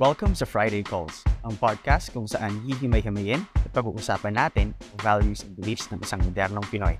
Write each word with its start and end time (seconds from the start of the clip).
Welcome 0.00 0.32
sa 0.32 0.48
Friday 0.48 0.80
Calls, 0.80 1.20
ang 1.44 1.60
podcast 1.60 2.08
kung 2.16 2.24
saan 2.24 2.64
hihimay-himayin 2.64 3.44
at 3.52 3.68
pag-uusapan 3.68 4.32
natin 4.32 4.72
ang 4.72 5.00
values 5.04 5.44
and 5.44 5.52
beliefs 5.52 5.92
ng 5.92 6.00
isang 6.00 6.24
modernong 6.24 6.64
Pinoy. 6.72 6.96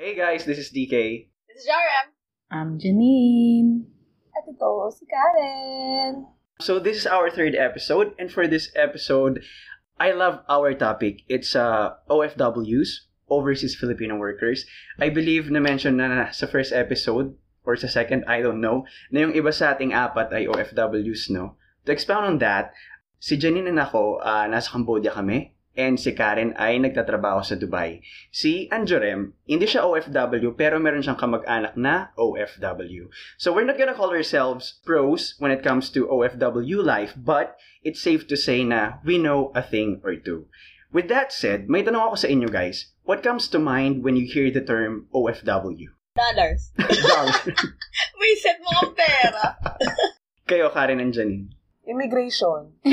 Hey 0.00 0.16
guys, 0.16 0.48
this 0.48 0.56
is 0.56 0.72
DK. 0.72 1.28
This 1.52 1.60
is 1.60 1.68
Jarem. 1.68 2.16
I'm 2.48 2.80
Janine. 2.80 3.92
At 4.40 4.48
ito, 4.48 4.88
si 4.88 5.04
Karen. 5.04 6.32
So 6.64 6.80
this 6.80 6.96
is 6.96 7.04
our 7.04 7.28
third 7.28 7.52
episode, 7.52 8.16
and 8.16 8.32
for 8.32 8.48
this 8.48 8.72
episode, 8.72 9.44
I 10.00 10.16
love 10.16 10.48
our 10.48 10.72
topic. 10.72 11.28
It's 11.28 11.52
uh, 11.52 12.00
OFWs, 12.08 13.12
Overseas 13.28 13.76
Filipino 13.76 14.16
Workers. 14.16 14.64
I 14.96 15.12
believe 15.12 15.52
na-mention 15.52 16.00
na, 16.00 16.08
na 16.08 16.32
sa 16.32 16.48
first 16.48 16.72
episode 16.72 17.36
or 17.66 17.74
sa 17.74 17.90
second, 17.90 18.22
I 18.30 18.40
don't 18.40 18.62
know, 18.62 18.86
na 19.10 19.26
yung 19.26 19.34
iba 19.34 19.50
sa 19.50 19.74
ating 19.74 19.90
apat 19.90 20.30
ay 20.30 20.46
OFWs, 20.46 21.34
no? 21.34 21.58
To 21.84 21.90
expound 21.90 22.24
on 22.24 22.38
that, 22.38 22.70
si 23.18 23.34
Janine 23.34 23.68
and 23.68 23.82
ako, 23.82 24.22
uh, 24.22 24.46
nasa 24.46 24.70
Cambodia 24.70 25.10
kami, 25.10 25.52
and 25.76 26.00
si 26.00 26.16
Karen 26.16 26.56
ay 26.56 26.80
nagtatrabaho 26.80 27.44
sa 27.44 27.54
Dubai. 27.54 28.00
Si 28.32 28.64
Anjorem, 28.72 29.36
hindi 29.44 29.68
siya 29.68 29.84
OFW, 29.84 30.56
pero 30.56 30.80
meron 30.80 31.04
siyang 31.04 31.20
kamag-anak 31.20 31.76
na 31.76 32.10
OFW. 32.16 33.12
So 33.36 33.52
we're 33.52 33.68
not 33.68 33.76
gonna 33.76 33.94
call 33.94 34.10
ourselves 34.10 34.80
pros 34.82 35.36
when 35.36 35.52
it 35.52 35.60
comes 35.60 35.92
to 35.92 36.08
OFW 36.08 36.80
life, 36.80 37.12
but 37.14 37.60
it's 37.84 38.00
safe 38.00 38.24
to 38.32 38.40
say 38.40 38.64
na 38.64 39.04
we 39.04 39.20
know 39.20 39.52
a 39.52 39.60
thing 39.60 40.00
or 40.00 40.16
two. 40.16 40.48
With 40.90 41.12
that 41.12 41.28
said, 41.30 41.68
may 41.68 41.84
tanong 41.84 42.08
ako 42.08 42.16
sa 42.24 42.32
inyo 42.32 42.48
guys. 42.48 42.96
What 43.04 43.22
comes 43.22 43.46
to 43.52 43.60
mind 43.60 44.00
when 44.00 44.16
you 44.16 44.24
hear 44.24 44.48
the 44.48 44.64
term 44.64 45.12
OFW? 45.12 45.92
Dollars. 46.16 46.72
Dollars. 46.80 47.44
May 48.20 48.32
set 48.40 48.56
mo 48.64 48.72
ang 48.72 48.92
pera. 48.96 49.44
Kayo, 50.48 50.72
Karen 50.72 51.04
and 51.04 51.12
Janine. 51.12 51.52
Immigration. 51.84 52.72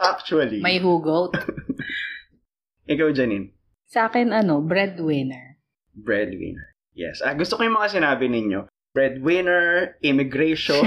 Actually. 0.00 0.64
May 0.64 0.80
hugot. 0.80 1.36
Ikaw, 2.92 3.12
Janine. 3.12 3.52
Sa 3.92 4.08
akin, 4.08 4.32
ano, 4.32 4.64
breadwinner. 4.64 5.60
Breadwinner. 5.92 6.72
Yes. 6.96 7.20
Ah, 7.20 7.36
gusto 7.36 7.60
ko 7.60 7.68
yung 7.68 7.76
mga 7.76 8.00
sinabi 8.00 8.26
ninyo. 8.32 8.66
Breadwinner, 8.90 9.94
immigration. 10.02 10.82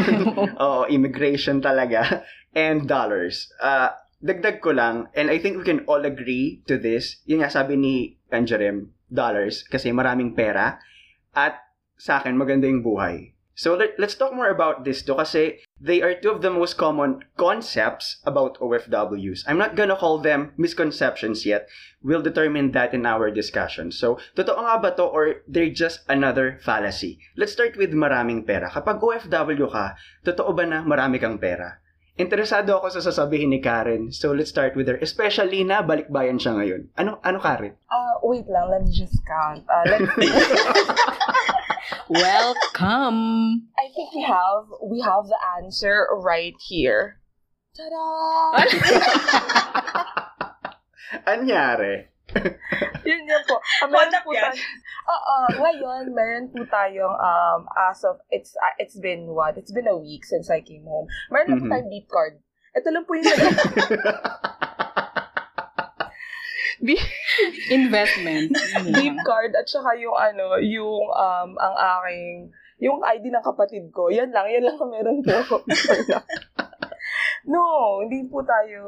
Oo, 0.59 0.89
immigration 0.89 1.63
talaga. 1.63 2.25
And 2.51 2.89
dollars. 2.89 3.47
Ah, 3.63 3.95
dagdag 4.23 4.63
ko 4.63 4.71
lang, 4.71 5.11
and 5.19 5.27
I 5.27 5.37
think 5.37 5.59
we 5.59 5.67
can 5.67 5.83
all 5.83 6.07
agree 6.07 6.63
to 6.71 6.79
this. 6.79 7.19
Yun 7.27 7.43
nga, 7.43 7.51
sabi 7.51 7.75
ni 7.75 8.15
Kanjarem, 8.31 8.95
dollars, 9.13 9.61
kasi 9.69 9.93
maraming 9.93 10.33
pera. 10.33 10.81
At 11.37 11.61
sa 11.95 12.19
akin, 12.19 12.33
maganda 12.33 12.65
yung 12.65 12.81
buhay. 12.81 13.33
So 13.53 13.77
let, 13.77 13.93
let's 14.01 14.17
talk 14.17 14.33
more 14.33 14.49
about 14.49 14.81
this 14.81 15.05
to 15.05 15.13
kasi 15.13 15.61
they 15.77 16.01
are 16.01 16.17
two 16.17 16.33
of 16.33 16.41
the 16.41 16.49
most 16.49 16.73
common 16.73 17.21
concepts 17.37 18.17
about 18.25 18.57
OFWs. 18.57 19.45
I'm 19.45 19.61
not 19.61 19.77
gonna 19.77 19.95
call 19.95 20.17
them 20.17 20.57
misconceptions 20.57 21.45
yet. 21.45 21.69
We'll 22.01 22.25
determine 22.25 22.73
that 22.73 22.97
in 22.97 23.05
our 23.05 23.29
discussion. 23.29 23.93
So, 23.93 24.17
totoo 24.33 24.57
nga 24.57 24.81
ba 24.81 24.91
to 24.97 25.05
or 25.05 25.45
they're 25.45 25.69
just 25.69 26.01
another 26.09 26.57
fallacy? 26.65 27.21
Let's 27.37 27.53
start 27.53 27.77
with 27.77 27.93
maraming 27.93 28.41
pera. 28.49 28.73
Kapag 28.73 28.97
OFW 28.97 29.69
ka, 29.69 30.01
totoo 30.25 30.57
ba 30.57 30.65
na 30.65 30.81
marami 30.81 31.21
kang 31.21 31.37
pera? 31.37 31.77
Interesado 32.17 32.77
ako 32.77 32.89
sa 32.89 33.05
sasabihin 33.05 33.53
ni 33.53 33.61
Karen. 33.61 34.09
So, 34.09 34.33
let's 34.33 34.49
start 34.49 34.73
with 34.73 34.89
her. 34.89 34.97
Especially 35.01 35.61
na 35.65 35.81
balikbayan 35.85 36.41
siya 36.41 36.57
ngayon. 36.57 36.81
Ano, 36.97 37.17
ano 37.21 37.37
Karen? 37.41 37.73
Uh, 37.89 38.02
wait 38.23 38.47
lang, 38.47 38.71
let 38.71 38.81
me 38.83 38.91
just 38.91 39.19
count. 39.27 39.63
Uh, 39.67 39.83
Welcome! 42.09 43.67
I 43.77 43.87
think 43.93 44.13
we 44.15 44.23
have 44.23 44.65
we 44.81 45.01
have 45.01 45.27
the 45.27 45.37
answer 45.59 46.07
right 46.23 46.55
here. 46.59 47.19
Ta-da! 47.75 48.63
Anyari? 51.27 52.07
yun 53.05 53.27
yun 53.27 53.43
po. 53.45 53.59
Uh, 53.83 53.87
meron 53.91 54.13
po 54.23 54.31
yan? 54.33 54.51
tayo- 54.51 54.63
Oo, 55.03 55.35
ngayon, 55.59 56.03
meron 56.15 56.47
po 56.49 56.63
tayong, 56.65 57.11
um, 57.13 57.67
as 57.91 58.01
of, 58.07 58.17
it's, 58.31 58.55
uh, 58.57 58.73
it's 58.79 58.95
been 58.97 59.27
what? 59.35 59.57
It's 59.59 59.71
been 59.75 59.87
a 59.91 59.97
week 59.97 60.23
since 60.25 60.49
I 60.49 60.61
came 60.63 60.85
home. 60.87 61.05
Meron 61.29 61.47
na 61.51 61.59
po 61.59 61.67
tayong 61.67 61.89
beep 61.91 62.07
card. 62.07 62.39
Ito 62.73 62.89
lang 62.89 63.05
po 63.05 63.13
yung 63.13 63.27
Investment. 67.71 68.53
beep 68.95 69.17
card 69.25 69.53
at 69.57 69.65
saka 69.65 69.97
yung 69.97 70.15
ano, 70.15 70.59
yung 70.61 71.09
um, 71.09 71.49
ang 71.57 71.75
aking, 71.75 72.51
yung 72.83 72.99
ID 73.01 73.31
ng 73.31 73.45
kapatid 73.45 73.89
ko. 73.89 74.09
Yan 74.11 74.29
lang, 74.29 74.49
yan 74.49 74.63
lang 74.65 74.77
ang 74.77 74.91
meron 74.91 75.19
po. 75.23 75.61
no, 77.53 77.63
hindi 78.03 78.27
po 78.27 78.43
tayo, 78.43 78.79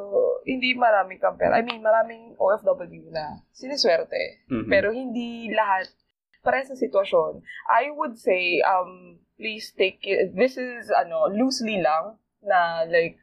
hindi 0.44 0.76
maraming 0.76 1.20
kamper. 1.20 1.52
I 1.52 1.64
mean, 1.64 1.82
maraming 1.82 2.36
OFW 2.40 3.12
na 3.12 3.42
siniswerte. 3.56 4.46
Mhm. 4.52 4.70
Pero 4.70 4.92
hindi 4.92 5.52
lahat 5.52 5.90
para 6.46 6.62
sa 6.62 6.78
sitwasyon. 6.78 7.42
I 7.72 7.90
would 7.90 8.22
say, 8.22 8.62
um, 8.62 9.18
please 9.36 9.74
take 9.74 10.06
it, 10.06 10.38
this 10.38 10.56
is, 10.62 10.94
ano, 10.94 11.28
loosely 11.34 11.82
lang 11.82 12.22
na, 12.46 12.86
like, 12.86 13.18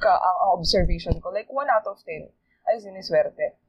ka, 0.00 0.10
ang 0.10 0.36
ang 0.48 0.50
observation 0.58 1.20
ko. 1.20 1.28
Like, 1.28 1.52
1 1.52 1.68
out 1.68 1.86
of 1.86 2.00
10 2.02 2.32
ay 2.64 2.80
siniswerte 2.80 3.63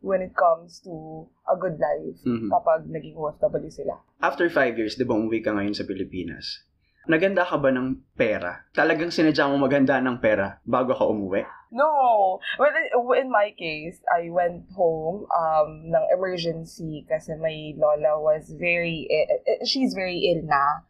when 0.00 0.20
it 0.20 0.36
comes 0.36 0.80
to 0.84 1.24
a 1.48 1.56
good 1.56 1.80
life 1.80 2.18
Mhm. 2.22 2.52
kapag 2.52 2.86
naging 2.88 3.16
OFW 3.16 3.70
sila. 3.72 3.96
After 4.20 4.48
five 4.48 4.76
years, 4.76 4.96
di 4.96 5.04
ba 5.04 5.16
umuwi 5.16 5.40
ka 5.42 5.52
ngayon 5.56 5.76
sa 5.76 5.84
Pilipinas? 5.84 6.64
Naganda 7.06 7.46
ka 7.46 7.54
ba 7.54 7.70
ng 7.70 8.02
pera? 8.18 8.66
Talagang 8.74 9.14
sinadya 9.14 9.46
mo 9.46 9.62
maganda 9.62 10.02
ng 10.02 10.18
pera 10.18 10.58
bago 10.66 10.90
ka 10.90 11.06
umuwi? 11.06 11.46
No! 11.70 12.38
Well, 12.58 12.74
in 13.14 13.30
my 13.30 13.54
case, 13.54 14.02
I 14.10 14.26
went 14.30 14.66
home 14.74 15.26
um, 15.30 15.86
ng 15.86 16.04
emergency 16.14 17.06
kasi 17.06 17.38
my 17.38 17.74
lola 17.78 18.18
was 18.18 18.50
very, 18.58 19.06
she's 19.62 19.94
very 19.94 20.18
ill 20.34 20.42
na. 20.46 20.82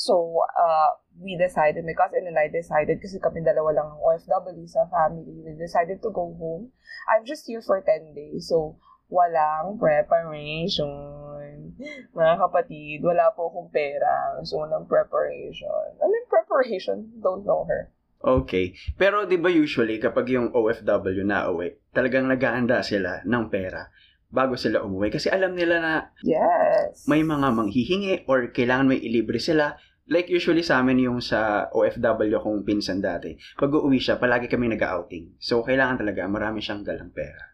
So, 0.00 0.40
uh, 0.56 0.96
we 1.20 1.36
decided, 1.36 1.84
my 1.84 1.92
cousin 1.92 2.24
and 2.24 2.40
I 2.40 2.48
decided, 2.48 3.04
kasi 3.04 3.20
kami 3.20 3.44
dalawa 3.44 3.76
lang 3.76 3.88
ang 3.92 4.00
OFW 4.00 4.64
sa 4.64 4.88
family, 4.88 5.44
we 5.44 5.52
decided 5.60 6.00
to 6.00 6.08
go 6.08 6.32
home. 6.40 6.72
I'm 7.04 7.28
just 7.28 7.44
here 7.44 7.60
for 7.60 7.84
10 7.84 8.16
days, 8.16 8.48
so 8.48 8.80
walang 9.12 9.76
preparation. 9.76 11.76
Mga 12.16 12.34
kapatid, 12.40 13.04
wala 13.04 13.28
po 13.36 13.52
akong 13.52 13.68
pera, 13.68 14.40
so 14.40 14.64
walang 14.64 14.88
preparation. 14.88 15.92
Ano 16.00 16.12
yung 16.16 16.32
preparation? 16.32 17.20
Don't 17.20 17.44
know 17.44 17.68
her. 17.68 17.92
Okay. 18.24 18.72
Pero 18.96 19.28
di 19.28 19.36
ba 19.36 19.52
usually 19.52 20.00
kapag 20.00 20.32
yung 20.32 20.48
OFW 20.56 21.28
na 21.28 21.52
uwi, 21.52 21.76
talagang 21.92 22.24
nag-aanda 22.24 22.80
sila 22.80 23.20
ng 23.28 23.52
pera 23.52 23.92
bago 24.30 24.54
sila 24.54 24.86
umuwi 24.86 25.10
kasi 25.10 25.26
alam 25.26 25.58
nila 25.58 25.82
na 25.82 25.94
Yes. 26.22 27.02
may 27.10 27.26
mga 27.26 27.50
manghihingi 27.50 28.30
or 28.30 28.54
kailangan 28.54 28.94
may 28.94 29.02
ilibre 29.02 29.42
sila. 29.42 29.74
Like 30.10 30.26
usually 30.26 30.66
sa 30.66 30.82
amin 30.82 31.06
yung 31.06 31.22
sa 31.22 31.70
OFW 31.70 32.42
kong 32.42 32.66
pinsan 32.66 32.98
dati. 32.98 33.38
Pag 33.54 33.70
uuwi 33.70 34.02
siya, 34.02 34.18
palagi 34.18 34.50
kami 34.50 34.66
nag-outing. 34.74 35.38
So, 35.38 35.62
kailangan 35.62 36.02
talaga 36.02 36.26
marami 36.26 36.58
siyang 36.58 36.82
dalang 36.82 37.14
pera. 37.14 37.50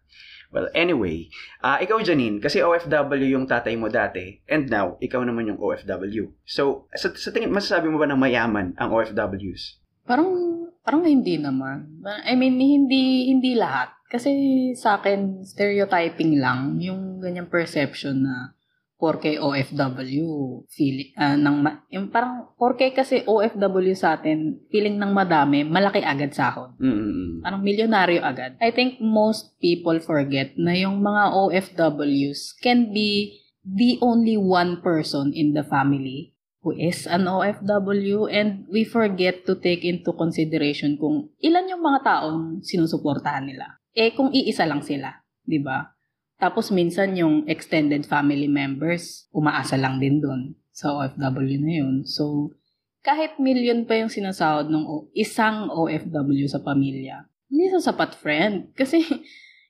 Well, 0.48 0.72
anyway, 0.72 1.28
ah 1.60 1.76
ikaw 1.76 2.00
Janine, 2.00 2.40
kasi 2.40 2.64
OFW 2.64 3.28
yung 3.28 3.44
tatay 3.44 3.76
mo 3.76 3.92
dati, 3.92 4.40
and 4.48 4.72
now, 4.72 4.96
ikaw 5.04 5.20
naman 5.20 5.52
yung 5.52 5.60
OFW. 5.60 6.32
So, 6.48 6.88
sa, 6.96 7.12
sa 7.12 7.28
tingin, 7.28 7.52
masasabi 7.52 7.92
mo 7.92 8.00
ba 8.00 8.08
na 8.08 8.16
mayaman 8.16 8.72
ang 8.80 8.88
OFWs? 8.88 9.84
Parang, 10.08 10.32
parang 10.80 11.04
hindi 11.04 11.36
naman. 11.36 12.00
I 12.24 12.38
mean, 12.38 12.56
hindi, 12.56 13.28
hindi 13.28 13.52
lahat. 13.52 13.92
Kasi 14.06 14.30
sa 14.78 14.96
akin, 14.96 15.42
stereotyping 15.42 16.38
lang 16.40 16.78
yung 16.80 17.18
ganyang 17.18 17.50
perception 17.50 18.22
na 18.24 18.55
porke 18.96 19.36
OFW, 19.36 20.64
feeling, 20.72 21.12
ah, 21.20 21.36
ng, 21.36 21.56
ma- 21.60 21.84
yung 21.92 22.08
parang, 22.08 22.48
porke 22.56 22.96
kasi 22.96 23.22
OFW 23.28 23.92
sa 23.92 24.16
atin, 24.16 24.56
feeling 24.72 24.96
ng 24.96 25.12
madami, 25.12 25.68
malaki 25.68 26.00
agad 26.00 26.32
sahod. 26.32 26.72
Mm-mm. 26.80 27.44
Parang 27.44 27.60
milyonaryo 27.60 28.24
agad. 28.24 28.56
I 28.58 28.72
think 28.72 28.96
most 29.00 29.56
people 29.60 30.00
forget 30.00 30.56
na 30.56 30.72
yung 30.72 31.04
mga 31.04 31.36
OFWs 31.36 32.56
can 32.64 32.90
be 32.90 33.36
the 33.66 34.00
only 34.00 34.40
one 34.40 34.80
person 34.80 35.34
in 35.36 35.52
the 35.52 35.66
family 35.66 36.36
who 36.66 36.74
is 36.74 37.06
an 37.06 37.30
OFW 37.30 38.26
and 38.26 38.66
we 38.66 38.82
forget 38.82 39.46
to 39.46 39.54
take 39.54 39.86
into 39.86 40.10
consideration 40.16 40.98
kung 40.98 41.30
ilan 41.38 41.70
yung 41.70 41.78
mga 41.78 42.02
taong 42.02 42.58
sinusuportahan 42.64 43.46
nila. 43.46 43.78
Eh 43.94 44.10
kung 44.18 44.34
iisa 44.34 44.66
lang 44.66 44.82
sila, 44.82 45.14
'di 45.46 45.62
ba? 45.62 45.95
Tapos 46.36 46.68
minsan 46.68 47.16
yung 47.16 47.48
extended 47.48 48.04
family 48.04 48.46
members 48.46 49.24
umaasa 49.32 49.74
lang 49.74 49.96
din 49.96 50.20
doon 50.20 50.52
sa 50.68 50.92
OFW 50.92 51.56
na 51.56 51.72
yun. 51.74 52.04
So 52.04 52.52
kahit 53.00 53.38
million 53.38 53.86
pa 53.86 53.96
yung 53.96 54.10
sinasahod 54.10 54.68
ng 54.68 54.84
o- 54.84 55.08
isang 55.14 55.70
OFW 55.70 56.44
sa 56.44 56.60
pamilya, 56.60 57.24
hindi 57.48 57.70
sa 57.70 57.80
sapat 57.80 58.12
friend. 58.14 58.68
Kasi 58.78 59.00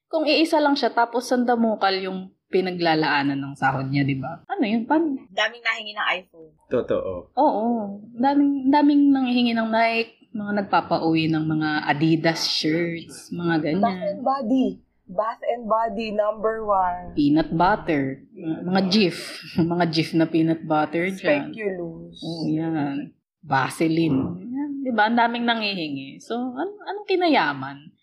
kung 0.07 0.27
iisa 0.27 0.59
lang 0.59 0.75
siya 0.75 0.91
tapos 0.91 1.29
sandamukal 1.29 1.95
yung 2.01 2.33
pinaglalaanan 2.47 3.37
ng 3.37 3.55
sahod 3.55 3.87
niya, 3.87 4.03
di 4.03 4.17
ba? 4.17 4.43
Ano 4.47 4.63
yun? 4.63 4.87
Paano? 4.87 5.19
Daming 5.29 5.63
nahingi 5.63 5.93
ng 5.93 6.07
iPhone. 6.17 6.51
Totoo. 6.67 7.35
Oo. 7.35 7.67
Daming, 8.15 8.71
daming 8.71 9.11
nanghihingi 9.11 9.53
ng 9.53 9.67
Nike, 9.67 10.31
mga 10.31 10.53
nagpapauwi 10.63 11.27
ng 11.27 11.43
mga 11.43 11.69
Adidas 11.85 12.47
shirts, 12.47 13.35
mga 13.35 13.55
ganyan. 13.61 13.83
and 13.83 14.23
Body. 14.23 14.79
Bath 15.07 15.39
and 15.47 15.71
Body, 15.71 16.11
number 16.11 16.67
one. 16.67 17.15
Peanut 17.15 17.55
butter. 17.55 18.27
Mga 18.35 18.81
Jif. 18.91 19.39
mga 19.73 19.85
Jif 19.87 20.11
na 20.19 20.27
peanut 20.27 20.67
butter 20.67 21.15
dyan. 21.15 21.55
Speculous. 21.55 22.19
Oo, 22.27 22.51
yan. 22.51 23.15
Vaseline. 23.47 24.19
Yan, 24.43 24.71
di 24.83 24.91
ba? 24.91 25.07
Ang 25.07 25.15
daming 25.15 25.47
nangihingi. 25.47 26.19
So, 26.19 26.35
an- 26.35 26.83
anong 26.91 27.07
kinayaman? 27.07 27.95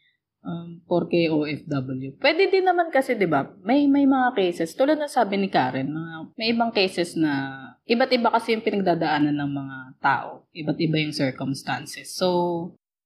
Um, 0.43 0.83
porque 0.87 1.27
OFW. 1.27 2.19
Pwede 2.19 2.47
din 2.47 2.63
naman 2.67 2.87
kasi, 2.91 3.15
di 3.19 3.27
ba, 3.27 3.51
may, 3.63 3.87
may 3.87 4.07
mga 4.07 4.35
cases, 4.35 4.75
tulad 4.75 4.95
na 4.99 5.11
sabi 5.11 5.39
ni 5.39 5.47
Karen, 5.47 5.87
mga, 5.91 6.13
may 6.35 6.47
ibang 6.51 6.71
cases 6.71 7.15
na 7.19 7.55
iba't 7.83 8.11
iba 8.11 8.31
kasi 8.31 8.55
yung 8.55 8.63
pinagdadaanan 8.63 9.35
ng 9.35 9.51
mga 9.51 9.77
tao. 9.99 10.47
Iba't 10.55 10.79
iba 10.79 10.99
yung 11.03 11.15
circumstances. 11.15 12.15
So, 12.15 12.27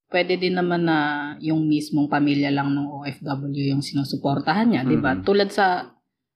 pwede 0.08 0.40
din 0.40 0.56
naman 0.56 0.88
na 0.88 0.98
yung 1.44 1.68
mismong 1.68 2.08
pamilya 2.08 2.52
lang 2.52 2.72
ng 2.72 2.88
OFW 2.88 3.76
yung 3.76 3.84
sinusuportahan 3.84 4.72
niya, 4.72 4.88
di 4.88 4.98
ba? 5.00 5.16
Mhm. 5.16 5.24
Tulad 5.28 5.50
sa, 5.52 5.92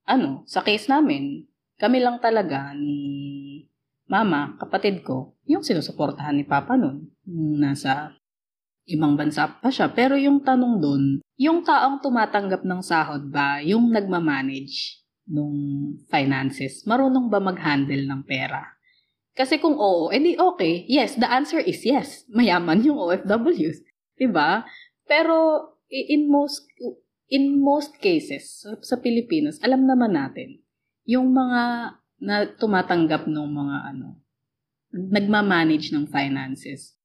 ano, 0.08 0.44
sa 0.48 0.60
case 0.62 0.92
namin, 0.92 1.48
kami 1.80 2.04
lang 2.04 2.20
talaga 2.20 2.76
ni 2.76 3.00
mama, 4.12 4.60
kapatid 4.60 5.08
ko, 5.08 5.40
yung 5.48 5.64
sinusuportahan 5.64 6.36
ni 6.36 6.44
Papa 6.44 6.76
nun. 6.76 7.08
Nung 7.24 7.64
nasa 7.64 8.12
ibang 8.92 9.16
bansa 9.16 9.48
pa 9.48 9.72
siya. 9.72 9.88
Pero 9.88 10.20
yung 10.20 10.44
tanong 10.44 10.76
doon, 10.84 11.04
yung 11.40 11.64
taong 11.64 12.04
tumatanggap 12.04 12.68
ng 12.68 12.82
sahod 12.84 13.32
ba, 13.32 13.64
yung 13.64 13.88
nagmamanage 13.88 15.00
nung 15.32 15.56
finances, 16.12 16.84
marunong 16.84 17.32
ba 17.32 17.40
mag-handle 17.40 18.04
ng 18.04 18.22
pera? 18.28 18.68
Kasi 19.32 19.58
kung 19.64 19.80
oo, 19.80 20.12
edi 20.12 20.36
okay. 20.36 20.84
Yes, 20.92 21.16
the 21.16 21.28
answer 21.28 21.60
is 21.60 21.82
yes. 21.88 22.28
Mayaman 22.28 22.84
yung 22.84 23.00
OFWs. 23.00 23.80
'Di 24.20 24.28
ba? 24.28 24.68
Pero 25.08 25.68
in 25.88 26.28
most 26.28 26.68
in 27.32 27.60
most 27.60 27.96
cases 28.04 28.64
sa, 28.64 28.76
sa 28.84 28.96
Pilipinas, 29.00 29.60
alam 29.64 29.88
naman 29.88 30.16
natin 30.16 30.60
yung 31.08 31.32
mga 31.32 31.96
na 32.22 32.46
tumatanggap 32.46 33.26
ng 33.26 33.50
mga 33.50 33.78
ano 33.96 34.20
nagmamanage 34.92 35.96
ng 35.96 36.12
finances 36.12 37.02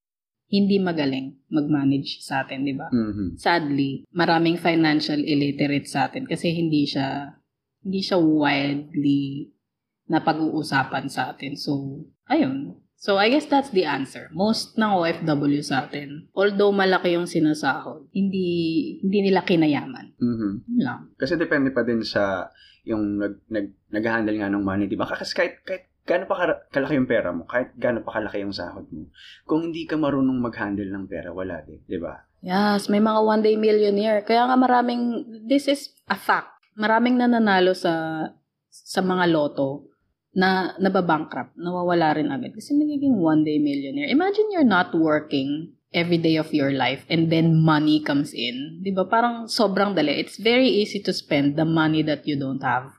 hindi 0.47 0.79
magaling 0.79 1.35
mag-manage 1.51 2.23
sa 2.23 2.47
atin, 2.47 2.63
di 2.63 2.75
ba? 2.75 2.87
Mhm. 2.91 3.35
Sadly, 3.35 4.07
maraming 4.15 4.63
financial 4.63 5.19
illiterate 5.19 5.91
sa 5.91 6.07
atin 6.07 6.23
kasi 6.23 6.55
hindi 6.55 6.87
siya 6.87 7.35
hindi 7.83 8.03
siya 8.03 8.19
widely 8.19 9.51
na 10.07 10.23
pag-uusapan 10.23 11.11
sa 11.11 11.35
atin. 11.35 11.59
So, 11.59 12.03
ayun. 12.31 12.79
So, 12.97 13.21
I 13.21 13.29
guess 13.29 13.45
that's 13.47 13.71
the 13.71 13.85
answer. 13.85 14.33
Most 14.33 14.81
ng 14.81 14.89
OFW 14.89 15.61
sa 15.61 15.85
atin, 15.85 16.33
although 16.33 16.73
malaki 16.73 17.13
yung 17.13 17.29
sinasahod, 17.29 18.09
hindi 18.17 18.49
hindi 19.05 19.31
nila 19.31 19.45
kinayaman. 19.45 20.17
Mhm. 20.17 20.51
Yun 20.65 20.83
lang. 20.83 21.01
Kasi 21.21 21.37
depende 21.37 21.77
pa 21.77 21.85
din 21.85 22.01
sa 22.01 22.49
yung 22.87 23.21
nag, 23.21 23.43
nag, 23.51 23.67
nag-handle 23.93 24.39
nga 24.39 24.49
ng 24.49 24.63
money, 24.63 24.87
di 24.87 24.95
ba? 24.95 25.11
Kasi 25.11 25.35
kahit, 25.35 25.61
kahit 25.67 25.91
gaano 26.07 26.25
pa 26.31 26.39
kalaki 26.71 26.95
yung 26.95 27.11
pera 27.11 27.35
mo, 27.35 27.43
kahit 27.45 27.75
gaano 27.75 28.07
pa 28.07 28.23
kalaki 28.23 28.47
yung 28.47 28.55
sahod 28.55 28.87
mo, 28.95 29.11
kung 29.43 29.69
hindi 29.69 29.85
ka 29.91 29.99
marunong 29.99 30.39
mag-handle 30.39 30.87
ng 30.87 31.11
pera, 31.11 31.35
wala 31.35 31.67
din, 31.67 31.83
di 31.83 31.99
ba? 31.99 32.15
Yes, 32.47 32.87
may 32.87 33.03
mga 33.03 33.21
one 33.27 33.43
day 33.43 33.59
millionaire. 33.59 34.23
Kaya 34.23 34.47
nga 34.47 34.55
maraming, 34.55 35.27
this 35.51 35.67
is 35.67 35.91
a 36.07 36.15
fact. 36.15 36.63
Maraming 36.79 37.19
nananalo 37.19 37.75
sa 37.75 38.23
sa 38.71 39.01
mga 39.01 39.33
loto 39.33 39.96
na 40.37 40.77
nababankrupt, 40.77 41.57
nawawala 41.57 42.21
rin 42.21 42.29
agad. 42.29 42.53
Kasi 42.53 42.77
nagiging 42.77 43.17
one 43.17 43.41
day 43.41 43.57
millionaire. 43.57 44.13
Imagine 44.13 44.53
you're 44.53 44.69
not 44.69 44.93
working 44.93 45.73
every 45.97 46.21
day 46.21 46.37
of 46.37 46.53
your 46.53 46.77
life 46.77 47.09
and 47.09 47.33
then 47.33 47.57
money 47.57 48.05
comes 48.05 48.37
in. 48.37 48.85
Di 48.85 48.93
ba? 48.93 49.09
Parang 49.09 49.49
sobrang 49.49 49.97
dali. 49.97 50.13
It's 50.13 50.37
very 50.37 50.69
easy 50.69 51.01
to 51.09 51.17
spend 51.17 51.57
the 51.57 51.65
money 51.65 52.05
that 52.05 52.29
you 52.29 52.37
don't 52.37 52.61
have. 52.61 52.93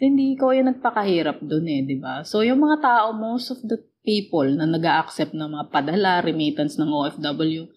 Hindi 0.00 0.32
ikaw 0.38 0.56
yung 0.56 0.72
nagpakahirap 0.72 1.44
dun 1.44 1.68
eh, 1.68 1.84
di 1.84 2.00
ba? 2.00 2.24
So, 2.24 2.40
yung 2.40 2.62
mga 2.62 2.80
tao, 2.80 3.12
most 3.12 3.52
of 3.52 3.60
the 3.66 3.82
people 4.00 4.46
na 4.46 4.64
nag 4.64 4.86
accept 4.86 5.36
ng 5.36 5.44
mga 5.44 5.68
padala, 5.68 6.24
remittance 6.24 6.80
ng 6.80 6.88
OFW, 6.88 7.68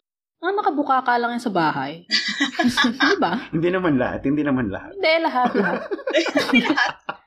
Ah, 0.41 0.49
nakabuka 0.49 1.05
ka 1.05 1.21
lang 1.21 1.37
yan 1.37 1.43
sa 1.45 1.53
bahay. 1.53 2.01
Di 3.13 3.17
ba? 3.21 3.45
Hindi 3.53 3.69
naman 3.69 3.93
lahat, 4.01 4.25
hindi 4.25 4.41
naman 4.41 4.73
lahat. 4.73 4.97
Hindi, 4.97 5.13
lahat, 5.21 5.49
lahat. 5.53 5.81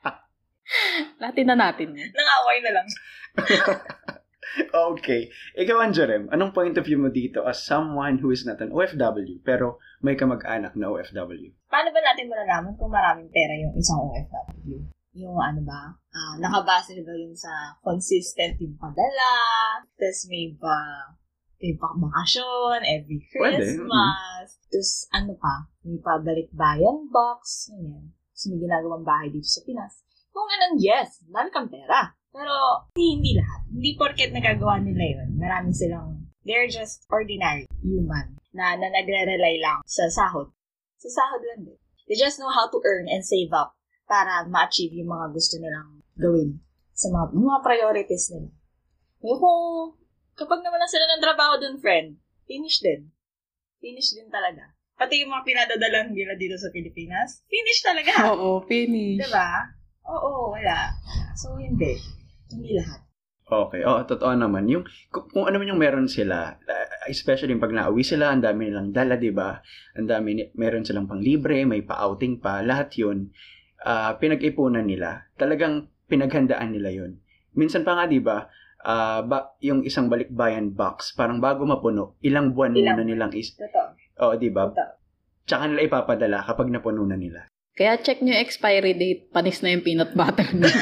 Lahatin 1.21 1.47
na 1.47 1.55
natin 1.57 1.95
yan. 1.95 2.09
Nangaway 2.11 2.57
na 2.63 2.71
lang. 2.81 2.87
Okay. 4.55 5.27
Ikaw, 5.57 5.77
Anjarem, 5.83 6.31
anong 6.31 6.55
point 6.55 6.75
of 6.79 6.87
view 6.87 6.95
mo 6.95 7.11
dito 7.11 7.43
as 7.43 7.63
someone 7.63 8.19
who 8.23 8.31
is 8.31 8.47
not 8.47 8.61
an 8.63 8.71
OFW, 8.71 9.43
pero 9.43 9.83
may 9.99 10.15
kamag-anak 10.15 10.75
na 10.79 10.87
OFW? 10.91 11.51
Paano 11.67 11.89
ba 11.91 11.99
natin 11.99 12.31
malalaman 12.31 12.73
kung 12.79 12.91
maraming 12.91 13.27
pera 13.31 13.51
yung 13.59 13.75
isang 13.75 13.99
OFW? 13.99 14.79
Yung 15.15 15.35
ano 15.39 15.63
ba, 15.63 15.91
ah, 15.91 16.35
nakabase 16.39 16.99
ba 17.03 17.13
yun 17.15 17.35
sa 17.35 17.75
consistent 17.83 18.59
yung 18.59 18.75
padala, 18.75 19.31
tapos 19.95 20.27
may 20.27 20.51
ba, 20.55 20.75
may 21.59 21.75
bakasyon 21.75 22.83
every 22.83 23.23
Christmas, 23.31 24.47
tapos 24.67 24.91
ano 25.15 25.33
pa, 25.39 25.71
may 25.87 25.99
pabalik-bayan 26.03 27.07
box, 27.11 27.71
ganyan. 27.71 28.11
Tapos 28.11 28.43
may 28.51 28.59
ginagawang 28.59 29.07
bahay 29.07 29.27
dito 29.31 29.47
sa 29.47 29.63
Pinas. 29.63 30.04
Kung 30.35 30.51
ganun, 30.51 30.75
yes, 30.83 31.23
marami 31.31 31.49
kang 31.55 31.71
pera. 31.71 32.11
Pero 32.35 32.51
hindi, 32.91 33.07
hindi 33.15 33.31
lahat. 33.39 33.61
Hindi 33.71 33.89
porket 33.95 34.35
nagagawa 34.35 34.83
nila 34.83 35.03
yun. 35.15 35.39
Marami 35.39 35.71
silang, 35.71 36.27
they're 36.43 36.67
just 36.67 37.07
ordinary 37.07 37.63
human 37.79 38.35
na, 38.51 38.75
na 38.75 38.91
nagre-rely 38.91 39.63
lang 39.63 39.79
sa 39.87 40.11
sahod. 40.11 40.51
Sa 40.99 41.07
sahod 41.07 41.39
lang 41.39 41.63
din. 41.63 41.79
They 42.11 42.19
just 42.19 42.35
know 42.35 42.51
how 42.51 42.67
to 42.67 42.83
earn 42.83 43.07
and 43.07 43.23
save 43.23 43.55
up 43.55 43.79
para 44.11 44.43
ma-achieve 44.51 44.91
yung 44.91 45.07
mga 45.07 45.31
gusto 45.31 45.55
nilang 45.55 46.03
gawin 46.19 46.59
sa 46.91 47.07
mga, 47.15 47.31
mga 47.31 47.59
priorities 47.63 48.27
nila. 48.35 48.51
Yung 49.23 49.39
kung 49.39 49.63
kapag 50.35 50.59
naman 50.61 50.83
sila 50.91 51.07
ng 51.15 51.23
trabaho 51.23 51.55
dun, 51.63 51.79
friend, 51.79 52.19
finish 52.43 52.83
din. 52.83 53.07
Finish 53.79 54.11
din 54.11 54.27
talaga. 54.27 54.75
Pati 54.99 55.23
yung 55.23 55.31
mga 55.31 55.47
pinadadalan 55.47 56.11
nila 56.11 56.35
dito 56.35 56.59
sa 56.59 56.67
Pilipinas, 56.75 57.43
finish 57.47 57.79
talaga. 57.79 58.35
Oo, 58.35 58.63
finish. 58.67 59.23
Diba? 59.23 59.75
Oo, 60.05 60.53
wala. 60.53 60.93
So, 61.33 61.57
hindi. 61.57 61.97
Hindi 62.53 62.77
lahat. 62.77 63.05
Okay. 63.45 63.85
Oo, 63.85 64.01
totoo 64.09 64.33
naman. 64.33 64.65
Yung, 64.65 64.85
kung, 65.13 65.29
kung 65.29 65.45
ano 65.45 65.61
man 65.61 65.69
yung 65.69 65.81
meron 65.81 66.09
sila, 66.09 66.57
uh, 66.57 66.87
especially 67.05 67.53
yung 67.53 67.61
pag 67.61 67.73
nauwi 67.73 68.01
sila, 68.01 68.33
ang 68.33 68.41
dami 68.41 68.69
nilang 68.69 68.89
dala, 68.89 69.21
di 69.21 69.29
ba? 69.29 69.61
Ang 69.93 70.09
dami, 70.09 70.49
meron 70.57 70.81
silang 70.81 71.05
pang 71.05 71.21
libre, 71.21 71.61
may 71.65 71.85
pa-outing 71.85 72.41
pa, 72.41 72.65
lahat 72.65 72.97
yun, 72.97 73.29
ah, 73.85 74.17
pinag-ipunan 74.17 74.85
nila. 74.85 75.29
Talagang 75.37 75.93
pinaghandaan 76.09 76.73
nila 76.73 76.89
yun. 76.89 77.21
Minsan 77.53 77.85
pa 77.85 77.93
nga, 77.93 78.09
di 78.09 78.17
ba, 78.17 78.49
ah, 78.81 79.21
ba, 79.21 79.53
yung 79.61 79.85
isang 79.85 80.09
balikbayan 80.09 80.73
box, 80.73 81.13
parang 81.13 81.37
bago 81.37 81.69
mapuno, 81.69 82.17
ilang 82.25 82.57
buwan 82.57 82.73
Ilang 82.73 82.97
muna 82.97 83.05
nilang 83.05 83.33
is... 83.37 83.53
Totoo. 83.53 83.93
Oo, 84.25 84.33
di 84.41 84.49
ba? 84.49 84.73
Totoo. 84.73 84.93
Tsaka 85.45 85.69
nila 85.69 85.85
ipapadala 85.85 86.41
kapag 86.41 86.73
napuno 86.73 87.05
na 87.05 87.13
nila. 87.13 87.45
Kaya 87.75 87.99
check 87.99 88.23
nyo 88.23 88.31
expiry 88.31 88.95
date, 88.95 89.29
panis 89.35 89.59
na 89.59 89.75
yung 89.75 89.83
peanut 89.83 90.15
butter 90.15 90.47
na. 90.55 90.71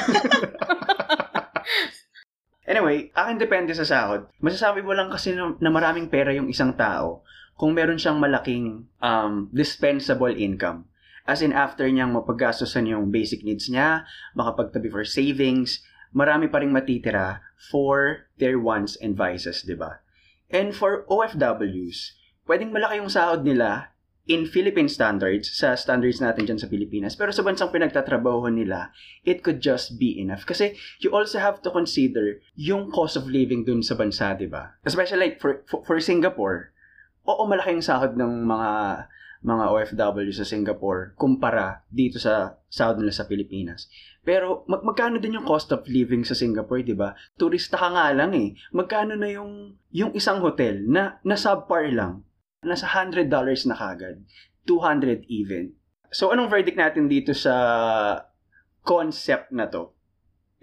Anyway, 2.63 3.11
akin 3.11 3.37
depende 3.37 3.75
sa 3.75 3.85
sahod. 3.85 4.25
Masasabi 4.39 4.81
mo 4.81 4.95
lang 4.95 5.11
kasi 5.11 5.35
na, 5.35 5.51
na 5.59 5.69
maraming 5.69 6.07
pera 6.07 6.31
yung 6.31 6.47
isang 6.47 6.71
tao 6.73 7.21
kung 7.59 7.75
meron 7.75 7.99
siyang 7.99 8.17
malaking 8.17 8.87
um, 9.03 9.51
dispensable 9.53 10.31
income. 10.31 10.87
As 11.27 11.45
in, 11.45 11.53
after 11.53 11.85
niyang 11.85 12.15
mapaggastosan 12.15 12.89
yung 12.89 13.13
basic 13.13 13.45
needs 13.45 13.69
niya, 13.69 14.07
makapagtabi 14.33 14.89
for 14.89 15.05
savings, 15.05 15.85
marami 16.17 16.49
pa 16.49 16.65
rin 16.65 16.73
matitira 16.73 17.45
for 17.69 18.25
their 18.41 18.57
wants 18.57 18.97
and 18.99 19.13
vices, 19.13 19.63
di 19.63 19.77
ba? 19.77 20.01
And 20.49 20.73
for 20.73 21.05
OFWs, 21.07 22.17
pwedeng 22.49 22.73
malaki 22.73 22.99
yung 22.99 23.11
sahod 23.11 23.45
nila 23.45 23.92
in 24.23 24.47
Philippine 24.47 24.87
standards, 24.87 25.51
sa 25.51 25.75
standards 25.75 26.23
natin 26.23 26.47
dyan 26.47 26.59
sa 26.59 26.71
Pilipinas. 26.71 27.19
Pero 27.19 27.35
sa 27.35 27.43
bansang 27.43 27.75
pinagtatrabaho 27.75 28.47
nila, 28.47 28.95
it 29.27 29.43
could 29.43 29.59
just 29.59 29.99
be 29.99 30.15
enough. 30.15 30.47
Kasi 30.47 30.79
you 31.03 31.11
also 31.11 31.43
have 31.43 31.59
to 31.59 31.69
consider 31.71 32.39
yung 32.55 32.87
cost 32.87 33.19
of 33.19 33.27
living 33.27 33.67
dun 33.67 33.83
sa 33.83 33.99
bansa, 33.99 34.31
di 34.39 34.47
ba? 34.47 34.79
Especially 34.87 35.19
like 35.19 35.35
for, 35.43 35.67
for, 35.67 35.83
for 35.83 35.97
Singapore, 35.99 36.71
oo, 37.27 37.43
malaki 37.43 37.75
yung 37.75 37.83
sahod 37.83 38.15
ng 38.15 38.47
mga 38.47 38.71
mga 39.43 39.65
OFW 39.75 40.31
sa 40.31 40.47
Singapore 40.47 41.19
kumpara 41.19 41.83
dito 41.91 42.15
sa 42.15 42.63
sahod 42.71 43.03
nila 43.03 43.11
sa 43.11 43.27
Pilipinas. 43.27 43.91
Pero 44.23 44.63
mag 44.71 44.87
magkano 44.87 45.19
din 45.19 45.35
yung 45.35 45.43
cost 45.43 45.67
of 45.75 45.83
living 45.83 46.23
sa 46.23 46.31
Singapore, 46.31 46.79
'di 46.79 46.95
ba? 46.95 47.11
Turista 47.35 47.75
ka 47.75 47.91
nga 47.91 48.07
lang 48.15 48.31
eh. 48.31 48.55
Magkano 48.71 49.19
na 49.19 49.27
yung 49.27 49.75
yung 49.91 50.15
isang 50.15 50.39
hotel 50.39 50.87
na 50.87 51.19
na 51.27 51.35
subpar 51.35 51.91
lang? 51.91 52.23
Nasa 52.63 52.87
$100 52.87 53.29
na 53.67 53.75
kagad. 53.75 54.23
200 54.67 55.27
even. 55.27 55.75
So 56.13 56.31
anong 56.31 56.49
verdict 56.49 56.79
natin 56.79 57.11
dito 57.11 57.35
sa 57.35 58.25
concept 58.83 59.51
na 59.51 59.67
to, 59.71 59.91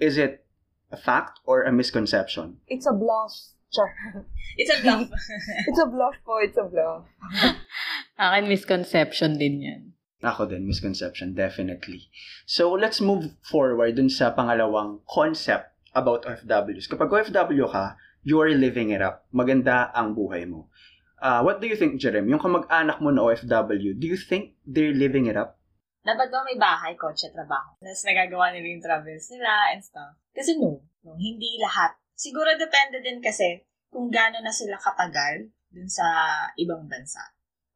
is 0.00 0.16
it 0.16 0.44
a 0.90 0.96
fact 0.96 1.40
or 1.44 1.62
a 1.62 1.72
misconception? 1.72 2.60
It's 2.68 2.88
a 2.88 2.94
bluff. 2.96 3.32
Char. 3.70 3.86
It's 4.58 4.72
a 4.72 4.82
bluff. 4.82 5.06
It's 5.68 5.78
a 5.78 5.86
bluff 5.86 6.16
po. 6.26 6.42
It's 6.42 6.58
a 6.58 6.66
bluff. 6.66 7.06
Akin 8.18 8.50
misconception 8.50 9.38
din 9.38 9.62
yan. 9.62 9.82
Ako 10.20 10.44
din, 10.44 10.68
misconception, 10.68 11.32
definitely. 11.32 12.12
So, 12.44 12.76
let's 12.76 13.00
move 13.00 13.32
forward 13.40 13.96
dun 13.96 14.12
sa 14.12 14.36
pangalawang 14.36 15.00
concept 15.08 15.72
about 15.96 16.28
OFWs. 16.28 16.92
Kapag 16.92 17.08
OFW 17.08 17.64
ka, 17.72 17.96
you 18.20 18.36
are 18.36 18.52
living 18.52 18.92
it 18.92 19.00
up. 19.00 19.24
Maganda 19.32 19.88
ang 19.96 20.12
buhay 20.12 20.44
mo. 20.44 20.68
Uh, 21.20 21.44
what 21.44 21.60
do 21.60 21.68
you 21.68 21.76
think, 21.76 22.00
Jerem? 22.00 22.24
Yung 22.32 22.40
kamag-anak 22.40 22.96
mo 23.04 23.12
na 23.12 23.20
OFW, 23.20 23.92
do 23.92 24.06
you 24.08 24.16
think 24.16 24.56
they're 24.64 24.96
living 24.96 25.28
it 25.28 25.36
up? 25.36 25.60
Dapat 26.00 26.32
ba 26.32 26.40
may 26.48 26.56
bahay, 26.56 26.96
kotse, 26.96 27.28
trabaho? 27.28 27.76
Tapos 27.76 28.08
nagagawa 28.08 28.56
nila 28.56 28.72
yung 28.72 28.80
travels 28.80 29.28
nila 29.28 29.76
and 29.76 29.84
stuff. 29.84 30.16
Kasi 30.32 30.56
no, 30.56 30.80
no, 31.04 31.12
hindi 31.20 31.60
lahat. 31.60 31.92
Siguro 32.16 32.56
depende 32.56 33.04
din 33.04 33.20
kasi 33.20 33.60
kung 33.92 34.08
gaano 34.08 34.40
na 34.40 34.48
sila 34.48 34.80
katagal 34.80 35.52
dun 35.68 35.92
sa 35.92 36.08
ibang 36.56 36.88
bansa. 36.88 37.20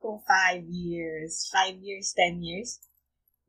Kung 0.01 0.25
5 0.25 0.65
years, 0.65 1.53
5 1.53 1.85
years, 1.85 2.17
10 2.17 2.41
years, 2.41 2.81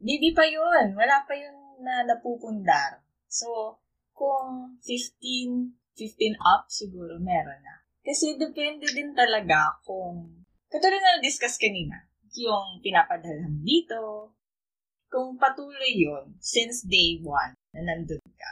hindi 0.04 0.36
pa 0.36 0.44
yun. 0.44 0.92
Wala 0.92 1.24
pa 1.24 1.40
yun 1.40 1.56
na 1.80 2.04
napupundar. 2.04 3.00
So, 3.32 3.80
kung 4.12 4.75
15, 4.84 5.72
15 5.96 6.36
up, 6.44 6.68
siguro 6.68 7.16
meron 7.16 7.64
na. 7.64 7.85
Kasi 8.06 8.38
depende 8.38 8.86
din 8.94 9.18
talaga 9.18 9.82
kung, 9.82 10.46
katulad 10.70 11.02
na 11.02 11.26
discuss 11.26 11.58
kanina, 11.58 12.06
yung 12.38 12.78
pinapadalhan 12.86 13.66
dito, 13.66 14.30
kung 15.10 15.42
patuloy 15.42 15.96
yon 15.96 16.38
since 16.38 16.86
day 16.86 17.18
one 17.26 17.58
na 17.74 17.82
nandun 17.82 18.22
ka, 18.22 18.52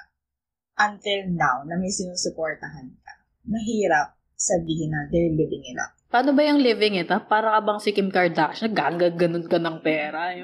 until 0.82 1.30
now 1.30 1.62
na 1.70 1.78
may 1.78 1.94
sinusuportahan 1.94 2.90
ka, 3.06 3.14
mahirap 3.46 4.18
sabihin 4.34 4.90
na 4.90 5.06
they're 5.14 5.30
living 5.30 5.62
it 5.70 5.78
up. 5.78 5.94
Paano 6.10 6.34
ba 6.34 6.46
yung 6.46 6.62
living 6.62 6.98
it, 6.98 7.10
ha? 7.14 7.22
Para 7.22 7.58
ka 7.58 7.60
bang 7.62 7.80
si 7.82 7.90
Kim 7.94 8.10
Kardashian, 8.10 8.74
gagaganon 8.74 9.46
ka 9.46 9.62
ng 9.62 9.78
pera. 9.86 10.34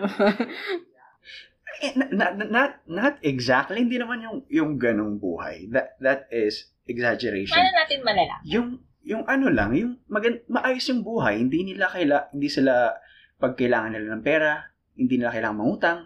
Eh, 1.79 1.95
not, 1.95 2.35
not, 2.35 2.83
not 2.91 3.15
exactly. 3.23 3.79
Hindi 3.79 3.95
naman 3.95 4.19
yung, 4.19 4.37
yung 4.51 4.71
ganong 4.75 5.15
buhay. 5.15 5.71
That, 5.71 5.95
that 6.03 6.27
is 6.27 6.67
exaggeration. 6.83 7.55
Paano 7.55 7.71
natin 7.71 7.99
malala? 8.03 8.35
Yung, 8.43 8.83
yung 9.03 9.23
ano 9.25 9.47
lang, 9.47 9.75
yung 9.75 9.99
magan, 10.11 10.43
maayos 10.51 10.85
yung 10.91 11.01
buhay. 11.03 11.39
Hindi 11.39 11.73
nila 11.73 11.87
kaila, 11.87 12.31
hindi 12.35 12.49
sila 12.51 12.93
pag 13.39 13.55
kailangan 13.55 13.95
nila 13.95 14.19
ng 14.19 14.23
pera, 14.25 14.67
hindi 14.99 15.15
nila 15.15 15.31
kailangan 15.31 15.57
mangutang, 15.57 15.99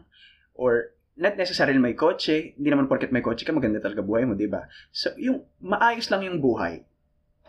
or 0.54 0.94
not 1.18 1.34
necessarily 1.38 1.82
may 1.82 1.98
kotse, 1.98 2.54
hindi 2.58 2.70
naman 2.70 2.86
porket 2.86 3.10
may 3.10 3.26
kotse 3.26 3.46
ka, 3.46 3.54
maganda 3.54 3.82
talaga 3.82 4.06
buhay 4.06 4.26
mo, 4.26 4.38
di 4.38 4.46
ba? 4.50 4.70
So, 4.94 5.14
yung 5.18 5.46
maayos 5.62 6.10
lang 6.14 6.26
yung 6.26 6.42
buhay, 6.42 6.86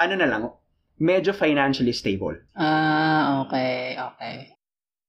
ano 0.00 0.14
na 0.16 0.28
lang, 0.28 0.48
medyo 0.96 1.36
financially 1.36 1.92
stable. 1.92 2.40
Ah, 2.56 3.44
okay, 3.44 3.96
okay. 3.96 4.56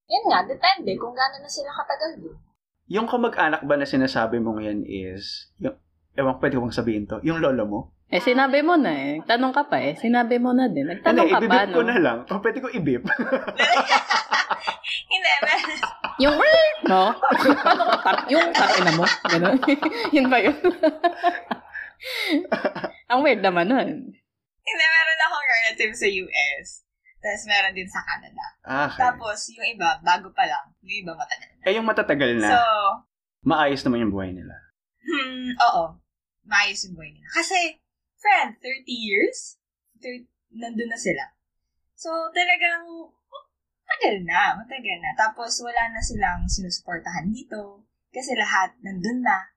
Yan 0.06 0.24
nga, 0.30 0.40
depende 0.46 0.92
kung 1.00 1.16
gaano 1.16 1.42
na 1.42 1.50
sila 1.50 1.72
katagal 1.72 2.12
doon. 2.22 2.38
Yung 2.86 3.08
kamag-anak 3.10 3.66
ba 3.66 3.76
na 3.80 3.88
sinasabi 3.90 4.38
mo 4.38 4.60
ngayon 4.60 4.86
is, 4.86 5.50
yung, 5.58 5.80
ewan, 6.14 6.38
pwede 6.38 6.60
ko 6.60 6.68
bang 6.68 6.78
sabihin 6.78 7.06
to, 7.10 7.18
yung 7.26 7.42
lolo 7.42 7.64
mo? 7.66 7.80
Eh, 8.16 8.24
sinabi 8.24 8.64
mo 8.64 8.80
na 8.80 8.96
eh. 8.96 9.20
Tanong 9.28 9.52
ka 9.52 9.68
pa 9.68 9.76
eh. 9.78 10.00
Sinabi 10.00 10.40
mo 10.40 10.56
na 10.56 10.72
din. 10.72 10.88
Ano, 10.88 10.96
Nagtanong 10.96 11.28
ka 11.28 11.38
ibibip 11.38 11.52
pa, 11.52 11.68
ko 11.68 11.82
no? 11.84 11.88
na 11.92 11.98
lang. 12.00 12.18
O, 12.24 12.40
pwede 12.40 12.58
ko 12.64 12.68
ibip. 12.72 13.04
Hindi, 15.12 15.32
meron. 15.44 15.76
Yung, 16.16 16.36
no? 16.88 17.12
Paano 17.60 17.84
ko 17.84 17.96
tar- 18.00 18.28
yung 18.32 18.48
tarina 18.56 18.92
mo? 18.96 19.04
Ganun. 19.28 19.58
yun 20.16 20.28
ba 20.32 20.40
yun? 20.40 20.56
Ang 23.08 23.20
weird 23.20 23.44
naman 23.44 23.68
nun. 23.68 23.90
Hindi, 24.64 24.84
meron 24.88 25.20
akong 25.22 25.46
relative 25.52 25.94
sa 25.94 26.08
US. 26.08 26.68
Tapos 27.20 27.44
meron 27.50 27.74
din 27.76 27.90
sa 27.90 28.00
Canada. 28.00 28.44
Ah, 28.64 28.86
okay. 28.88 29.02
Tapos, 29.02 29.38
yung 29.52 29.68
iba, 29.68 29.98
bago 30.00 30.30
pa 30.32 30.46
lang. 30.46 30.72
Yung 30.86 31.04
iba, 31.04 31.12
matagal 31.12 31.50
na. 31.52 31.64
eh, 31.66 31.74
yung 31.74 31.88
matatagal 31.90 32.32
na, 32.38 32.48
So, 32.48 32.62
maayos 33.44 33.82
naman 33.84 34.06
yung 34.06 34.14
buhay 34.14 34.32
nila. 34.32 34.56
hmm, 35.02 35.58
oo. 35.60 35.84
Maayos 36.46 36.86
yung 36.86 36.96
buhay 36.96 37.10
nila. 37.12 37.28
Kasi, 37.34 37.58
friend, 38.26 38.58
30 38.58 38.90
years, 38.90 39.62
30, 40.02 40.26
nandun 40.58 40.90
na 40.90 40.98
sila. 40.98 41.30
So, 41.94 42.10
talagang, 42.34 42.90
matagal 43.86 44.26
na, 44.26 44.58
matagal 44.58 44.98
na. 44.98 45.14
Tapos, 45.14 45.62
wala 45.62 45.94
na 45.94 46.02
silang 46.02 46.50
sinusuportahan 46.50 47.30
dito. 47.30 47.86
Kasi 48.10 48.34
lahat 48.34 48.74
nandun 48.82 49.22
na. 49.22 49.54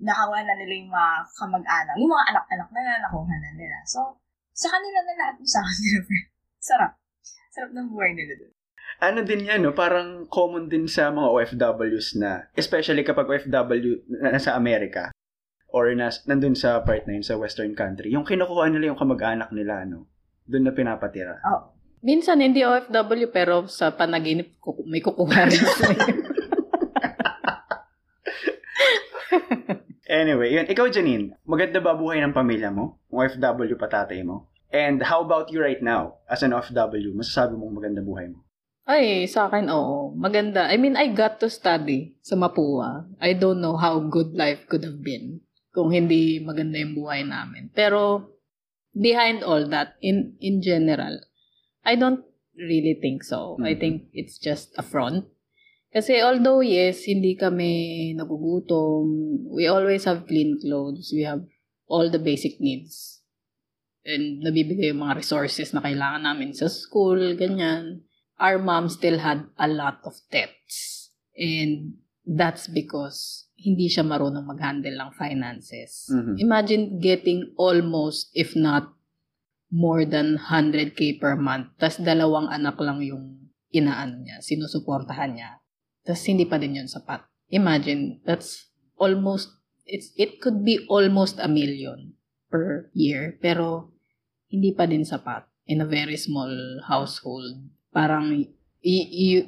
Nakawa 0.00 0.42
na 0.42 0.58
nila 0.58 0.74
yung 0.74 0.90
mga 0.90 1.14
kamag-anak. 1.38 1.94
Yung 1.94 2.10
mga 2.10 2.26
anak-anak 2.34 2.68
na 2.74 2.98
nakuha 2.98 3.36
na 3.38 3.50
nila. 3.54 3.78
So, 3.86 4.18
sa 4.50 4.66
kanila 4.74 4.98
na 5.06 5.14
lahat 5.14 5.36
sa 5.46 5.62
kanila. 5.62 5.98
Sarap. 6.58 6.92
Sarap 7.54 7.70
ng 7.70 7.88
buhay 7.94 8.12
nila 8.18 8.34
doon. 8.42 8.54
Ano 9.00 9.24
din 9.24 9.48
yan, 9.48 9.64
no? 9.64 9.72
Parang 9.72 10.28
common 10.28 10.68
din 10.68 10.84
sa 10.84 11.08
mga 11.08 11.28
OFWs 11.30 12.20
na, 12.20 12.52
especially 12.52 13.00
kapag 13.00 13.28
OFW 13.28 14.04
na 14.20 14.36
nasa 14.36 14.52
Amerika 14.52 15.08
or 15.70 15.90
nas, 15.94 16.22
nandun 16.26 16.58
sa 16.58 16.82
part 16.82 17.06
na 17.06 17.14
yun, 17.18 17.24
sa 17.26 17.38
western 17.38 17.74
country, 17.74 18.10
yung 18.10 18.26
kinukuha 18.26 18.70
nila 18.70 18.94
yung 18.94 19.00
kamag-anak 19.00 19.50
nila, 19.54 19.86
no? 19.86 20.06
Doon 20.50 20.66
na 20.66 20.74
pinapatira. 20.74 21.38
Oo. 21.46 21.74
Minsan 22.00 22.40
hindi 22.40 22.64
OFW 22.64 23.28
pero 23.28 23.68
sa 23.68 23.92
panaginip 23.92 24.56
kuku- 24.56 24.88
may 24.88 25.04
kukuha 25.04 25.40
rin. 25.46 25.60
Anyway, 30.10 30.50
yun. 30.50 30.66
Ikaw, 30.66 30.90
Janine, 30.90 31.38
maganda 31.46 31.78
ba 31.78 31.94
buhay 31.94 32.18
ng 32.18 32.34
pamilya 32.34 32.74
mo? 32.74 32.98
OFW 33.14 33.78
pa 33.78 33.86
tatay 33.86 34.26
mo? 34.26 34.50
And 34.74 34.98
how 35.06 35.22
about 35.22 35.54
you 35.54 35.62
right 35.62 35.78
now, 35.78 36.18
as 36.26 36.42
an 36.42 36.50
OFW? 36.50 37.14
Masasabi 37.14 37.54
mong 37.54 37.78
maganda 37.78 38.02
buhay 38.02 38.26
mo? 38.26 38.42
Ay, 38.90 39.30
sa 39.30 39.46
akin, 39.46 39.70
oo. 39.70 40.10
Maganda. 40.18 40.66
I 40.66 40.82
mean, 40.82 40.98
I 40.98 41.14
got 41.14 41.38
to 41.38 41.46
study 41.46 42.18
sa 42.26 42.34
Mapua. 42.34 43.06
I 43.22 43.38
don't 43.38 43.62
know 43.62 43.78
how 43.78 44.02
good 44.02 44.34
life 44.34 44.66
could 44.66 44.82
have 44.82 44.98
been 44.98 45.46
kung 45.70 45.94
hindi 45.94 46.42
maganda 46.42 46.78
yung 46.78 46.98
buhay 46.98 47.22
namin. 47.26 47.70
Pero, 47.70 48.30
behind 48.94 49.46
all 49.46 49.66
that, 49.70 49.94
in 50.02 50.34
in 50.42 50.58
general, 50.62 51.22
I 51.86 51.94
don't 51.94 52.26
really 52.58 52.98
think 52.98 53.22
so. 53.22 53.56
I 53.62 53.74
Mhm. 53.74 53.80
think 53.80 53.96
it's 54.12 54.36
just 54.36 54.74
a 54.76 54.84
front. 54.84 55.30
Kasi 55.90 56.22
although, 56.22 56.62
yes, 56.62 57.06
hindi 57.10 57.34
kami 57.34 58.14
nagugutom, 58.14 59.10
we 59.50 59.66
always 59.66 60.06
have 60.06 60.26
clean 60.30 60.54
clothes, 60.62 61.10
we 61.10 61.26
have 61.26 61.42
all 61.90 62.06
the 62.06 62.22
basic 62.22 62.62
needs. 62.62 63.26
And 64.06 64.38
nabibigay 64.46 64.94
yung 64.94 65.02
mga 65.02 65.18
resources 65.18 65.74
na 65.74 65.82
kailangan 65.82 66.22
namin 66.22 66.54
sa 66.54 66.70
school, 66.70 67.34
ganyan 67.34 68.06
our 68.40 68.56
mom 68.56 68.88
still 68.88 69.18
had 69.20 69.44
a 69.60 69.68
lot 69.68 70.00
of 70.06 70.16
debts. 70.32 71.10
And 71.36 72.00
that's 72.24 72.70
because 72.70 73.49
hindi 73.60 73.86
siya 73.92 74.02
marunong 74.02 74.48
mag-handle 74.48 74.96
ng 74.96 75.10
finances. 75.12 76.08
Mhm. 76.08 76.34
Imagine 76.40 76.82
getting 76.98 77.52
almost, 77.60 78.32
if 78.32 78.56
not 78.56 78.96
more 79.70 80.02
than 80.02 80.40
100k 80.40 81.20
per 81.20 81.36
month, 81.36 81.76
tas 81.78 82.00
dalawang 82.00 82.48
anak 82.50 82.80
lang 82.80 83.04
yung 83.04 83.52
inaan 83.70 84.26
niya, 84.26 84.42
sinusuportahan 84.42 85.36
niya. 85.36 85.62
Tas 86.02 86.24
hindi 86.26 86.48
pa 86.48 86.58
din 86.58 86.80
yun 86.80 86.90
sapat. 86.90 87.22
Imagine, 87.52 88.18
that's 88.26 88.72
almost, 88.98 89.52
it's, 89.86 90.10
it 90.18 90.42
could 90.42 90.66
be 90.66 90.82
almost 90.90 91.38
a 91.38 91.46
million 91.46 92.18
per 92.50 92.90
year, 92.96 93.38
pero 93.38 93.94
hindi 94.50 94.74
pa 94.74 94.90
din 94.90 95.06
sapat 95.06 95.46
in 95.70 95.78
a 95.78 95.86
very 95.86 96.18
small 96.18 96.50
household 96.90 97.70
parang 97.94 98.30
y- 98.82 99.10
you, 99.10 99.38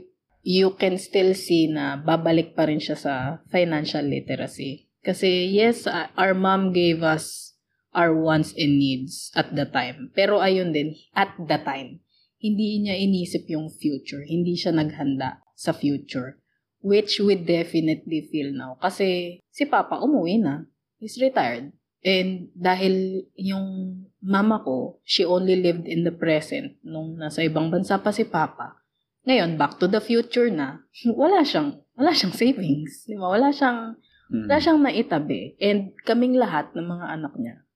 you 0.42 0.74
can 0.74 0.98
still 0.98 1.32
see 1.32 1.70
na 1.70 1.96
babalik 1.98 2.58
pa 2.58 2.66
rin 2.66 2.82
siya 2.82 2.98
sa 2.98 3.14
financial 3.48 4.02
literacy. 4.02 4.90
Kasi 5.02 5.50
yes, 5.50 5.86
our 5.90 6.34
mom 6.34 6.70
gave 6.70 7.02
us 7.02 7.54
our 7.94 8.14
wants 8.14 8.54
and 8.54 8.78
needs 8.78 9.30
at 9.38 9.54
the 9.54 9.66
time. 9.66 10.10
Pero 10.14 10.42
ayun 10.42 10.74
din, 10.74 10.98
at 11.14 11.34
the 11.38 11.58
time, 11.62 12.02
hindi 12.42 12.82
niya 12.82 12.98
inisip 12.98 13.46
yung 13.46 13.70
future. 13.70 14.26
Hindi 14.26 14.58
siya 14.58 14.74
naghanda 14.74 15.42
sa 15.54 15.70
future. 15.70 16.42
Which 16.82 17.22
we 17.22 17.38
definitely 17.38 18.26
feel 18.26 18.50
now. 18.50 18.74
Kasi 18.82 19.38
si 19.54 19.62
Papa 19.70 20.02
umuwi 20.02 20.42
na. 20.42 20.66
He's 20.98 21.18
retired. 21.22 21.70
And 22.02 22.50
dahil 22.58 23.26
yung 23.38 24.02
mama 24.18 24.58
ko, 24.66 24.98
she 25.06 25.22
only 25.22 25.62
lived 25.62 25.86
in 25.86 26.02
the 26.02 26.10
present 26.10 26.82
nung 26.82 27.14
nasa 27.14 27.46
ibang 27.46 27.70
bansa 27.70 28.02
pa 28.02 28.10
si 28.10 28.26
Papa. 28.26 28.81
Ngayon, 29.22 29.54
back 29.54 29.78
to 29.78 29.86
the 29.86 30.02
future 30.02 30.50
na, 30.50 30.82
wala 31.22 31.46
siyang, 31.46 31.78
wala 31.94 32.10
siyang 32.10 32.34
savings. 32.34 33.06
Di 33.06 33.14
ba? 33.18 33.30
Wala 33.30 33.50
siyang, 33.54 33.98
Mm. 34.32 34.48
wala 34.48 34.64
siyang 34.64 34.80
naitabi. 34.80 35.60
And 35.60 35.92
kaming 36.08 36.40
lahat 36.40 36.72
ng 36.72 36.88
mga 36.88 37.06
anak 37.20 37.36
niya, 37.36 37.68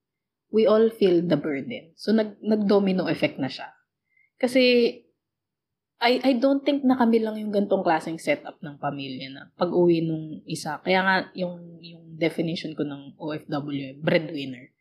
we 0.49 0.65
all 0.65 0.89
feel 0.89 1.21
the 1.21 1.37
burden. 1.37 1.93
So, 1.93 2.17
nag, 2.17 2.41
nag-domino 2.41 3.05
effect 3.05 3.37
na 3.37 3.45
siya. 3.45 3.69
Kasi, 4.41 4.89
I, 6.01 6.17
I 6.21 6.33
don't 6.41 6.65
think 6.65 6.81
na 6.81 6.97
kami 6.97 7.21
lang 7.21 7.37
yung 7.37 7.53
gantong 7.53 7.85
klaseng 7.85 8.17
setup 8.17 8.57
ng 8.61 8.81
pamilya 8.81 9.29
na 9.33 9.53
pag-uwi 9.53 10.01
nung 10.01 10.41
isa. 10.49 10.81
Kaya 10.81 11.05
nga, 11.05 11.15
yung, 11.37 11.77
yung 11.81 12.17
definition 12.17 12.73
ko 12.73 12.81
ng 12.85 13.17
OFW, 13.21 14.01
breadwinner. 14.01 14.73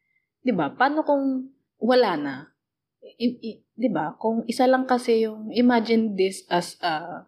'Di 0.45 0.53
ba? 0.57 0.73
Paano 0.73 1.05
kung 1.05 1.53
wala 1.81 2.11
na? 2.17 2.35
I, 3.03 3.27
i, 3.43 3.51
'di 3.77 3.89
ba? 3.93 4.17
Kung 4.17 4.43
isa 4.49 4.65
lang 4.65 4.89
kasi 4.89 5.29
yung 5.29 5.53
imagine 5.53 6.17
this 6.17 6.43
as 6.49 6.81
a 6.81 7.25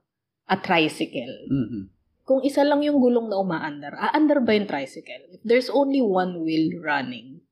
a 0.48 0.56
tricycle. 0.56 1.36
Mhm. 1.52 1.92
Kung 2.24 2.40
isa 2.44 2.64
lang 2.64 2.84
yung 2.84 3.00
gulong 3.00 3.28
na 3.28 3.40
umaandar, 3.40 3.96
aandar 3.96 4.44
ba 4.44 4.56
yung 4.56 4.68
tricycle? 4.68 5.28
If 5.32 5.40
there's 5.44 5.68
only 5.68 6.00
one 6.00 6.40
wheel 6.44 6.80
running, 6.80 7.44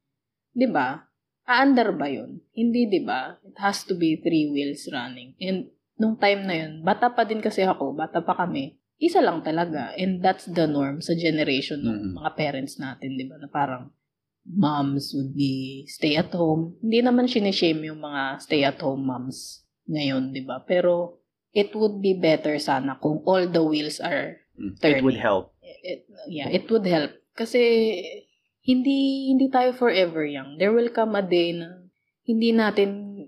'di 0.57 0.69
ba? 0.73 1.05
Aandar 1.47 1.95
ba 1.95 2.09
yun? 2.11 2.41
Hindi, 2.57 2.89
'di 2.89 3.01
ba? 3.05 3.37
It 3.45 3.57
has 3.61 3.85
to 3.87 3.95
be 3.95 4.19
three 4.21 4.49
wheels 4.51 4.89
running. 4.91 5.37
And 5.39 5.71
nung 5.97 6.17
time 6.21 6.45
na 6.49 6.57
yun, 6.67 6.85
bata 6.85 7.13
pa 7.13 7.25
din 7.25 7.41
kasi 7.41 7.65
ako, 7.65 7.97
bata 7.97 8.21
pa 8.25 8.37
kami. 8.37 8.77
Isa 8.97 9.21
lang 9.21 9.45
talaga. 9.45 9.93
And 9.97 10.25
that's 10.25 10.49
the 10.49 10.65
norm 10.65 11.05
sa 11.05 11.13
generation 11.13 11.85
ng 11.85 12.13
Mhm. 12.13 12.13
mga 12.17 12.31
parents 12.37 12.81
natin, 12.81 13.17
'di 13.17 13.29
ba? 13.29 13.37
Na 13.37 13.49
parang 13.53 13.93
moms 14.47 15.11
would 15.11 15.35
be 15.35 15.85
stay 15.91 16.15
at 16.15 16.31
home. 16.31 16.79
Hindi 16.79 17.03
naman 17.03 17.27
sinishame 17.27 17.91
yung 17.91 17.99
mga 17.99 18.39
stay 18.39 18.63
at 18.63 18.79
home 18.79 19.03
moms 19.03 19.67
ngayon, 19.87 20.31
'di 20.31 20.47
ba? 20.47 20.63
Pero 20.63 21.19
it 21.51 21.75
would 21.75 21.99
be 21.99 22.15
better 22.15 22.55
sana 22.57 22.99
kung 22.99 23.23
all 23.27 23.47
the 23.47 23.63
wheels 23.63 23.99
are 23.99 24.39
Mm. 24.57 24.73
It 24.73 24.81
Turning. 24.81 25.05
would 25.05 25.21
help. 25.21 25.53
it, 25.61 26.09
yeah, 26.33 26.49
it 26.49 26.65
would 26.73 26.89
help 26.89 27.13
kasi 27.37 27.61
hindi 28.65 29.29
hindi 29.31 29.53
tayo 29.53 29.77
forever 29.77 30.25
young. 30.25 30.57
There 30.57 30.73
will 30.73 30.89
come 30.91 31.13
a 31.13 31.21
day 31.21 31.53
na 31.53 31.85
hindi 32.25 32.57
natin 32.57 33.21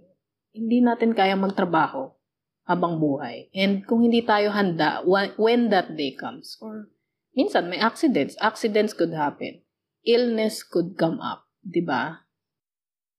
hindi 0.51 0.79
natin 0.81 1.13
kaya 1.13 1.37
magtrabaho 1.37 2.17
habang 2.65 2.97
buhay. 2.97 3.53
And 3.53 3.85
kung 3.85 4.03
hindi 4.03 4.25
tayo 4.25 4.51
handa 4.51 5.05
wh- 5.05 5.37
when 5.37 5.69
that 5.69 5.95
day 5.95 6.17
comes 6.17 6.57
or 6.65 6.89
minsan 7.37 7.69
may 7.69 7.79
accidents, 7.79 8.35
accidents 8.41 8.97
could 8.97 9.13
happen. 9.13 9.61
Illness 10.07 10.63
could 10.63 10.95
come 10.95 11.19
up, 11.23 11.49
'di 11.63 11.83
ba? 11.83 12.27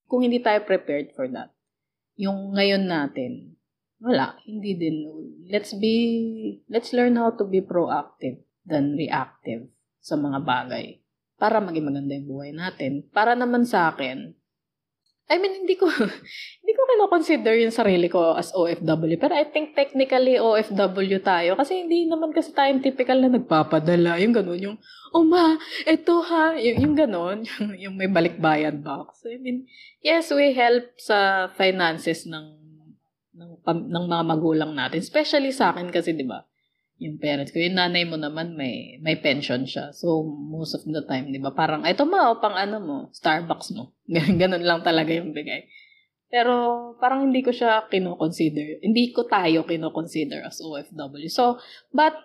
Kung 0.10 0.26
hindi 0.26 0.42
tayo 0.42 0.66
prepared 0.66 1.14
for 1.14 1.30
that. 1.30 1.54
Yung 2.20 2.58
ngayon 2.58 2.90
natin, 2.90 3.60
wala, 4.02 4.40
hindi 4.48 4.74
din. 4.76 4.98
Let's 5.48 5.76
be, 5.76 5.96
let's 6.72 6.96
learn 6.96 7.20
how 7.20 7.36
to 7.36 7.46
be 7.46 7.62
proactive 7.62 8.42
than 8.66 8.96
reactive 8.96 9.70
sa 10.00 10.16
mga 10.16 10.42
bagay 10.44 11.00
para 11.40 11.64
maging 11.64 11.88
maganda 11.88 12.16
yung 12.16 12.28
buhay 12.28 12.52
natin. 12.52 13.08
Para 13.12 13.36
naman 13.36 13.64
sa 13.64 13.92
akin, 13.92 14.36
I 15.30 15.38
mean, 15.38 15.62
hindi 15.62 15.78
ko, 15.78 15.86
hindi 16.62 16.74
ko 16.74 16.82
kino-consider 16.90 17.62
yung 17.62 17.70
sarili 17.70 18.10
ko 18.10 18.34
as 18.34 18.50
OFW. 18.50 19.14
Pero 19.22 19.38
I 19.38 19.46
think 19.46 19.78
technically 19.78 20.42
OFW 20.42 21.22
tayo. 21.22 21.54
Kasi 21.54 21.86
hindi 21.86 22.10
naman 22.10 22.34
kasi 22.34 22.50
tayong 22.50 22.82
typical 22.82 23.22
na 23.22 23.38
nagpapadala. 23.38 24.18
Yung 24.18 24.34
ganun, 24.34 24.58
yung, 24.58 24.78
oh 25.14 25.22
ma, 25.22 25.54
eto 25.86 26.26
ha. 26.26 26.58
Yung, 26.58 26.78
yung 26.82 26.96
ganun, 26.98 27.46
yung, 27.62 27.70
yung 27.78 27.96
may 27.96 28.10
balikbayan 28.10 28.82
box. 28.82 29.22
So, 29.22 29.30
I 29.30 29.38
mean, 29.38 29.70
yes, 30.02 30.34
we 30.34 30.50
help 30.58 30.98
sa 30.98 31.48
finances 31.54 32.26
ng 32.26 32.60
ng, 33.40 33.52
ng 33.64 34.06
mga 34.10 34.24
magulang 34.26 34.72
natin. 34.76 35.00
Especially 35.00 35.54
sa 35.56 35.72
akin 35.72 35.94
kasi, 35.94 36.12
di 36.12 36.28
ba, 36.28 36.44
yung 37.00 37.16
parents 37.16 37.56
ko, 37.56 37.64
yung 37.64 37.80
nanay 37.80 38.04
mo 38.04 38.20
naman 38.20 38.60
may 38.60 39.00
may 39.00 39.16
pension 39.16 39.64
siya. 39.64 39.96
So, 39.96 40.20
most 40.28 40.76
of 40.76 40.84
the 40.84 41.08
time, 41.08 41.32
di 41.32 41.40
ba, 41.40 41.56
parang, 41.56 41.88
ito 41.88 42.04
ma, 42.04 42.28
o, 42.28 42.44
pang 42.44 42.60
ano 42.60 42.78
mo, 42.84 42.98
Starbucks 43.16 43.72
mo. 43.72 43.96
Ganun 44.42 44.68
lang 44.68 44.84
talaga 44.84 45.16
yung 45.16 45.32
bigay. 45.32 45.64
Pero, 46.28 46.94
parang 47.00 47.32
hindi 47.32 47.40
ko 47.40 47.56
siya 47.56 47.88
kino-consider. 47.88 48.84
Hindi 48.84 49.16
ko 49.16 49.26
tayo 49.26 49.64
kino-consider 49.64 50.44
as 50.44 50.60
OFW. 50.60 51.32
So, 51.32 51.58
but, 51.96 52.20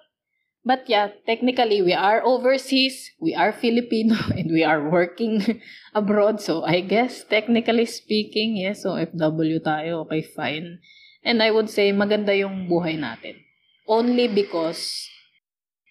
but 0.66 0.84
yeah, 0.90 1.14
technically, 1.22 1.80
we 1.80 1.94
are 1.94 2.26
overseas, 2.26 3.14
we 3.22 3.30
are 3.32 3.54
Filipino, 3.54 4.18
and 4.36 4.50
we 4.50 4.66
are 4.66 4.90
working 4.90 5.62
abroad. 5.94 6.42
So, 6.42 6.66
I 6.66 6.82
guess, 6.82 7.22
technically 7.22 7.86
speaking, 7.86 8.58
yes, 8.58 8.82
OFW 8.82 9.62
tayo. 9.62 10.10
Okay, 10.10 10.26
fine. 10.34 10.82
And 11.22 11.40
I 11.40 11.54
would 11.54 11.70
say, 11.70 11.94
maganda 11.94 12.34
yung 12.34 12.66
buhay 12.66 12.98
natin. 12.98 13.43
Only 13.84 14.32
because 14.32 15.08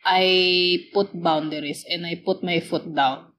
I 0.03 0.89
put 0.91 1.13
boundaries 1.15 1.86
and 1.88 2.06
I 2.06 2.19
put 2.19 2.43
my 2.43 2.60
foot 2.60 2.89
down. 2.91 3.32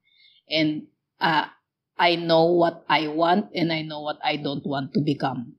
And 0.49 0.89
uh, 1.21 1.51
I 1.99 2.17
know 2.17 2.51
what 2.55 2.83
I 2.89 3.07
want 3.07 3.51
and 3.55 3.71
I 3.71 3.83
know 3.83 4.01
what 4.01 4.19
I 4.25 4.37
don't 4.37 4.65
want 4.67 4.95
to 4.95 5.01
become. 5.03 5.59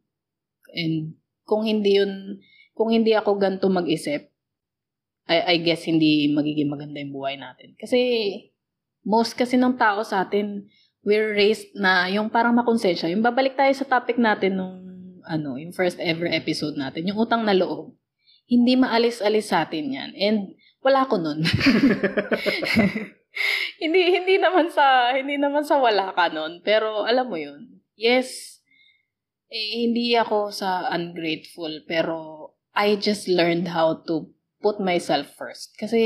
And 0.73 1.15
kung 1.47 1.63
hindi 1.63 2.01
yun, 2.01 2.43
kung 2.75 2.91
hindi 2.91 3.15
ako 3.15 3.39
ganito 3.39 3.71
mag-isip, 3.71 4.31
I, 5.25 5.55
I 5.55 5.55
guess 5.63 5.87
hindi 5.87 6.29
magiging 6.29 6.69
maganda 6.69 7.01
yung 7.01 7.15
buhay 7.15 7.39
natin. 7.39 7.73
Kasi 7.79 7.99
most 9.05 9.37
kasi 9.37 9.55
ng 9.55 9.77
tao 9.77 10.01
sa 10.03 10.25
atin, 10.25 10.67
we're 11.05 11.33
raised 11.37 11.71
na 11.77 12.09
yung 12.09 12.29
parang 12.29 12.53
makonsensya. 12.57 13.09
Yung 13.13 13.21
babalik 13.21 13.53
tayo 13.53 13.71
sa 13.73 13.85
topic 13.85 14.17
natin 14.17 14.57
nung 14.57 14.75
ano, 15.25 15.57
yung 15.57 15.73
first 15.73 15.97
ever 16.01 16.29
episode 16.29 16.77
natin, 16.77 17.09
yung 17.09 17.17
utang 17.17 17.45
na 17.45 17.53
loob. 17.53 17.93
Hindi 18.45 18.77
maalis-alis 18.77 19.49
sa 19.49 19.65
atin 19.65 19.85
yan. 19.89 20.09
And 20.15 20.39
wala 20.85 21.09
ko 21.09 21.17
nun. 21.17 21.41
hindi 23.83 24.01
hindi 24.15 24.35
naman 24.39 24.71
sa 24.71 25.11
hindi 25.11 25.35
naman 25.35 25.67
sa 25.67 25.79
wala 25.81 26.15
ka 26.15 26.31
nun, 26.31 26.63
pero 26.63 27.03
alam 27.03 27.27
mo 27.27 27.35
yun. 27.35 27.81
Yes, 27.95 28.59
eh, 29.51 29.87
hindi 29.87 30.15
ako 30.17 30.51
sa 30.51 30.89
ungrateful, 30.91 31.83
pero 31.87 32.49
I 32.75 32.99
just 32.99 33.31
learned 33.31 33.71
how 33.71 34.03
to 34.03 34.35
put 34.59 34.81
myself 34.83 35.31
first. 35.37 35.77
Kasi, 35.79 36.01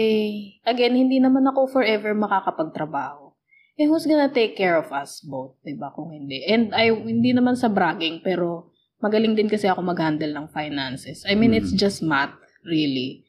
again, 0.67 0.93
hindi 0.93 1.17
naman 1.17 1.47
ako 1.49 1.81
forever 1.81 2.13
makakapagtrabaho. 2.13 3.33
Eh, 3.79 3.87
who's 3.87 4.05
gonna 4.05 4.29
take 4.29 4.59
care 4.59 4.75
of 4.75 4.91
us 4.91 5.23
both? 5.23 5.55
Diba? 5.63 5.89
Kung 5.95 6.11
hindi. 6.11 6.43
And 6.45 6.75
I, 6.75 6.91
hindi 6.91 7.31
naman 7.31 7.55
sa 7.55 7.71
bragging, 7.71 8.21
pero 8.21 8.75
magaling 8.99 9.35
din 9.35 9.47
kasi 9.51 9.67
ako 9.67 9.83
mag-handle 9.83 10.31
ng 10.31 10.47
finances. 10.51 11.23
I 11.27 11.35
mean, 11.35 11.55
it's 11.55 11.71
Mm. 11.75 11.79
just 11.79 11.99
math, 12.03 12.35
really. 12.63 13.23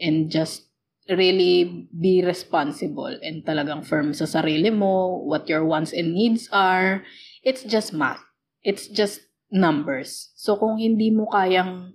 And 0.00 0.28
just 0.28 0.68
really 1.06 1.86
be 1.92 2.24
responsible 2.24 3.12
and 3.20 3.44
talagang 3.44 3.84
firm 3.84 4.16
sa 4.16 4.24
sarili 4.24 4.72
mo, 4.72 5.20
what 5.28 5.44
your 5.52 5.64
wants 5.64 5.92
and 5.92 6.16
needs 6.16 6.48
are. 6.48 7.04
It's 7.44 7.60
just 7.64 7.92
math. 7.92 8.24
It's 8.64 8.88
just 8.88 9.20
numbers. 9.52 10.32
So, 10.34 10.56
kung 10.56 10.80
hindi 10.80 11.12
mo 11.12 11.28
kayang 11.28 11.94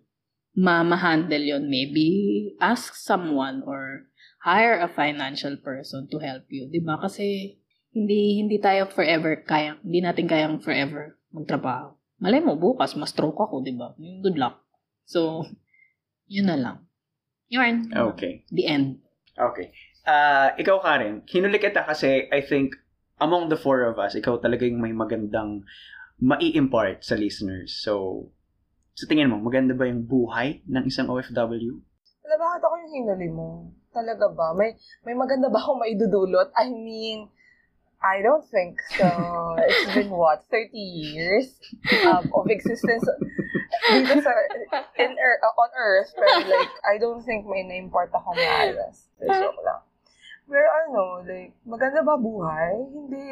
ma-handle 0.56 1.42
yon 1.42 1.70
maybe 1.70 2.54
ask 2.62 2.96
someone 2.96 3.64
or 3.66 4.08
hire 4.44 4.80
a 4.80 4.88
financial 4.88 5.58
person 5.60 6.08
to 6.12 6.18
help 6.20 6.48
you. 6.50 6.68
'di 6.72 6.80
ba 6.84 7.00
Kasi 7.00 7.58
hindi 7.92 8.40
hindi 8.40 8.58
tayo 8.62 8.88
forever 8.88 9.40
kaya, 9.44 9.76
hindi 9.84 10.00
natin 10.00 10.26
kayang 10.30 10.62
forever 10.64 11.18
magtrabaho. 11.36 11.99
Malay 12.20 12.44
mo, 12.44 12.60
bukas, 12.60 13.00
ma-stroke 13.00 13.40
ako, 13.40 13.64
di 13.64 13.72
ba? 13.72 13.96
Good 13.96 14.36
luck. 14.36 14.60
So, 15.08 15.48
yun 16.34 16.52
na 16.52 16.60
lang. 16.60 16.78
Yun. 17.50 17.90
Okay. 17.90 18.46
The 18.52 18.68
end. 18.68 19.02
Okay. 19.34 19.72
Ah, 20.04 20.54
ikaw 20.60 20.84
Karen, 20.84 21.26
hinuli 21.26 21.58
kita 21.58 21.88
kasi 21.88 22.28
I 22.30 22.44
think 22.44 22.76
among 23.24 23.48
the 23.48 23.60
four 23.60 23.88
of 23.88 23.98
us, 23.98 24.14
ikaw 24.20 24.38
talaga 24.38 24.68
yung 24.68 24.84
may 24.84 24.92
magandang 24.92 25.64
mai-impart 26.20 27.02
sa 27.02 27.16
listeners. 27.16 27.80
So, 27.80 28.28
sa 28.94 29.08
tingin 29.08 29.32
mo, 29.32 29.40
maganda 29.40 29.72
ba 29.72 29.88
yung 29.88 30.04
buhay 30.04 30.60
ng 30.68 30.84
isang 30.92 31.08
OFW? 31.08 31.80
Wala, 32.28 32.36
bakit 32.36 32.62
ako 32.68 32.76
yung 32.84 32.94
hinuli 33.00 33.30
mo? 33.32 33.72
Talaga 33.96 34.28
ba? 34.28 34.52
May, 34.52 34.76
may 35.08 35.16
maganda 35.16 35.48
ba 35.48 35.64
akong 35.64 35.80
maidudulot? 35.80 36.52
I 36.54 36.68
mean, 36.68 37.32
I 38.00 38.22
don't 38.24 38.48
think 38.48 38.80
so. 38.96 39.08
It's 39.60 39.94
been 39.94 40.10
what, 40.10 40.46
30 40.52 40.72
years 40.78 41.52
um, 42.08 42.32
of 42.32 42.48
existence 42.48 43.04
dito 43.92 44.24
sa, 44.24 44.32
in, 44.96 45.12
uh, 45.20 45.52
on 45.60 45.72
Earth. 45.76 46.16
Pero 46.16 46.48
like, 46.48 46.74
I 46.88 46.96
don't 46.96 47.20
think 47.28 47.44
may 47.44 47.68
na-import 47.68 48.16
akong 48.16 48.40
maayos. 48.40 49.12
Pero 49.20 49.52
joke 49.52 49.62
lang. 49.68 49.84
Pero 50.48 50.68
ano, 50.88 51.02
like, 51.28 51.54
maganda 51.68 52.00
ba 52.00 52.16
buhay? 52.16 52.88
Hindi. 52.88 53.28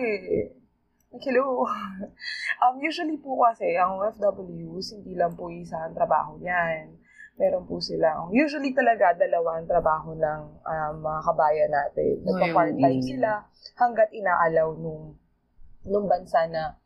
Like, 1.15 1.23
hello. 1.23 1.63
um, 2.61 2.75
usually 2.83 3.15
po 3.23 3.39
kasi, 3.47 3.71
ang 3.79 4.03
OFWs, 4.03 4.99
hindi 4.99 5.15
lang 5.15 5.31
po 5.39 5.47
isa 5.47 5.79
ang 5.79 5.95
trabaho 5.95 6.35
niyan 6.43 7.06
meron 7.37 7.69
po 7.69 7.77
silang, 7.77 8.33
usually 8.33 8.73
talaga 8.73 9.13
dalawa 9.13 9.61
ang 9.61 9.69
trabaho 9.69 10.17
ng 10.17 10.41
um, 10.65 10.93
mga 11.05 11.19
kabayan 11.21 11.71
natin. 11.71 12.13
Nagpa-part-time 12.25 13.01
sila 13.05 13.45
hanggat 13.77 14.09
inaalaw 14.09 14.73
nung, 14.73 15.13
nung 15.85 16.09
bansa 16.09 16.49
na, 16.49 16.81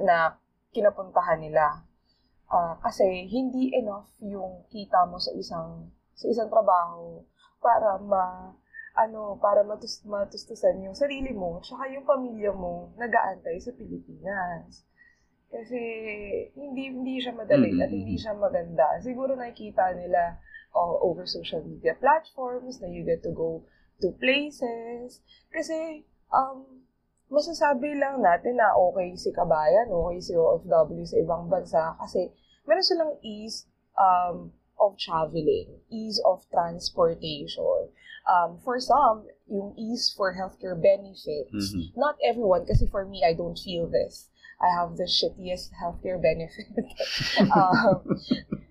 na 0.00 0.40
kinapuntahan 0.72 1.38
nila. 1.38 1.84
Ah, 2.48 2.76
kasi 2.80 3.28
hindi 3.28 3.72
enough 3.72 4.08
yung 4.20 4.68
kita 4.68 5.08
mo 5.08 5.16
sa 5.16 5.32
isang 5.32 5.88
sa 6.14 6.30
isang 6.30 6.46
trabaho 6.46 7.24
para 7.58 7.98
ma 7.98 8.52
ano 8.94 9.34
para 9.42 9.66
matus 9.66 10.06
matustusan 10.06 10.86
yung 10.86 10.94
sarili 10.94 11.34
mo 11.34 11.58
tsaka 11.58 11.90
yung 11.90 12.06
pamilya 12.06 12.54
mo 12.54 12.94
nag-aantay 12.94 13.58
sa 13.58 13.74
Pilipinas. 13.74 14.86
Kasi 15.54 15.80
hindi 16.58 16.90
hindi 16.90 17.22
siya 17.22 17.30
madali 17.30 17.70
Mm, 17.70 17.82
at 17.86 17.90
hindi 17.94 18.18
siya 18.18 18.34
maganda. 18.34 18.98
Siguro 18.98 19.38
nakikita 19.38 19.94
nila 19.94 20.42
oh, 20.74 20.98
over 21.06 21.22
social 21.30 21.62
media 21.62 21.94
platforms 21.94 22.82
na 22.82 22.90
you 22.90 23.06
get 23.06 23.22
to 23.22 23.30
go 23.30 23.62
to 24.02 24.10
places. 24.18 25.22
Kasi 25.54 26.02
um, 26.34 26.82
masasabi 27.30 27.94
lang 27.94 28.18
natin 28.18 28.58
na 28.58 28.74
okay 28.74 29.14
si 29.14 29.30
kabayan, 29.30 29.86
okay 29.94 30.18
si 30.18 30.34
OFW 30.34 31.06
sa 31.06 31.22
ibang 31.22 31.46
bansa 31.46 31.94
kasi 32.02 32.34
meron 32.66 32.82
silang 32.82 33.14
ease 33.22 33.70
um, 33.94 34.50
of 34.82 34.98
traveling, 34.98 35.70
ease 35.86 36.18
of 36.26 36.42
transportation. 36.50 37.94
Um, 38.24 38.56
for 38.64 38.80
some, 38.80 39.28
yung 39.46 39.76
ease 39.76 40.10
for 40.16 40.32
healthcare 40.32 40.74
benefits. 40.74 41.76
Mhm. 41.76 41.92
Not 41.92 42.16
everyone, 42.24 42.64
kasi 42.64 42.88
for 42.88 43.04
me, 43.04 43.20
I 43.20 43.36
don't 43.36 43.54
feel 43.60 43.84
this. 43.84 44.32
I 44.64 44.72
have 44.80 44.96
the 44.96 45.04
shittiest 45.04 45.76
healthcare 45.76 46.16
benefit. 46.16 46.72
um, 47.52 48.00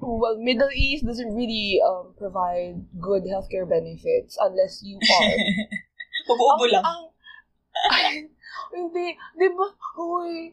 well, 0.01 0.41
Middle 0.41 0.73
East 0.73 1.06
doesn't 1.06 1.36
really 1.36 1.77
um, 1.86 2.17
provide 2.17 2.82
good 2.97 3.29
healthcare 3.29 3.69
benefits 3.69 4.38
unless 4.41 4.82
you 4.82 4.97
are 4.97 5.34
Ubo 6.34 6.65
lang. 6.71 6.82
ang, 6.82 7.01
ay, 7.93 8.25
hindi, 8.77 9.13
di 9.38 9.47
ba, 9.53 9.67
uy, 9.99 10.49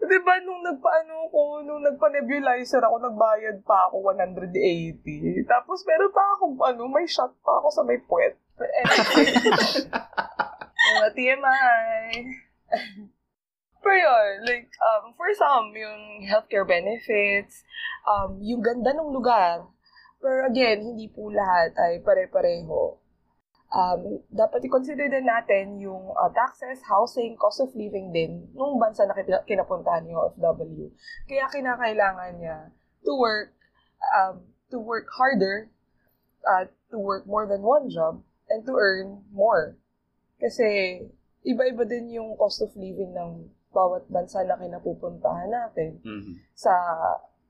di 0.00 0.18
ba 0.24 0.40
nung 0.40 0.64
nagpaano 0.64 1.28
ko, 1.28 1.60
nung 1.60 1.82
nagpa-nebulizer 1.84 2.80
ako, 2.80 2.96
nagbayad 3.04 3.60
pa 3.66 3.90
ako 3.90 4.00
180. 4.16 5.44
Tapos 5.44 5.84
meron 5.84 6.12
pa 6.14 6.24
ako, 6.38 6.44
ano, 6.64 6.88
may 6.88 7.04
shot 7.04 7.36
pa 7.44 7.60
ako 7.60 7.68
sa 7.68 7.82
may 7.84 8.00
puwet. 8.00 8.38
Anyway, 8.60 9.28
uh, 9.92 11.08
TMI. 11.12 11.68
Pero 13.80 13.96
yun, 13.96 14.44
like, 14.44 14.68
um, 14.80 15.16
for 15.16 15.32
some, 15.32 15.72
yung 15.72 16.28
healthcare 16.28 16.68
benefits, 16.68 17.64
um, 18.04 18.36
yung 18.44 18.60
ganda 18.60 18.92
ng 18.92 19.10
lugar. 19.12 19.64
Pero 20.20 20.44
again, 20.46 20.84
hindi 20.84 21.08
po 21.08 21.32
lahat 21.32 21.72
ay 21.80 22.04
pare-pareho 22.04 23.00
um, 23.70 24.18
dapat 24.30 24.66
i-consider 24.66 25.06
din 25.06 25.26
natin 25.26 25.78
yung 25.78 26.10
uh, 26.14 26.30
taxes, 26.34 26.82
housing, 26.86 27.38
cost 27.38 27.62
of 27.62 27.70
living 27.74 28.10
din 28.10 28.50
nung 28.54 28.76
bansa 28.76 29.06
na 29.06 29.14
kina- 29.14 29.46
kinapuntahan 29.46 30.04
ni 30.04 30.12
OFW. 30.14 30.90
Kaya 31.30 31.46
kinakailangan 31.50 32.32
niya 32.38 32.58
to 33.06 33.14
work 33.16 33.54
um, 34.18 34.42
to 34.68 34.78
work 34.78 35.06
harder, 35.14 35.70
uh, 36.46 36.66
to 36.90 36.98
work 36.98 37.26
more 37.26 37.46
than 37.46 37.62
one 37.62 37.88
job, 37.88 38.22
and 38.50 38.66
to 38.66 38.74
earn 38.74 39.22
more. 39.30 39.78
Kasi 40.42 41.00
iba-iba 41.46 41.86
din 41.86 42.10
yung 42.10 42.36
cost 42.36 42.60
of 42.60 42.74
living 42.74 43.14
ng 43.14 43.48
bawat 43.70 44.06
bansa 44.10 44.42
na 44.42 44.58
kinapupuntahan 44.58 45.50
natin 45.50 46.02
Mhm. 46.02 46.32
sa 46.52 46.74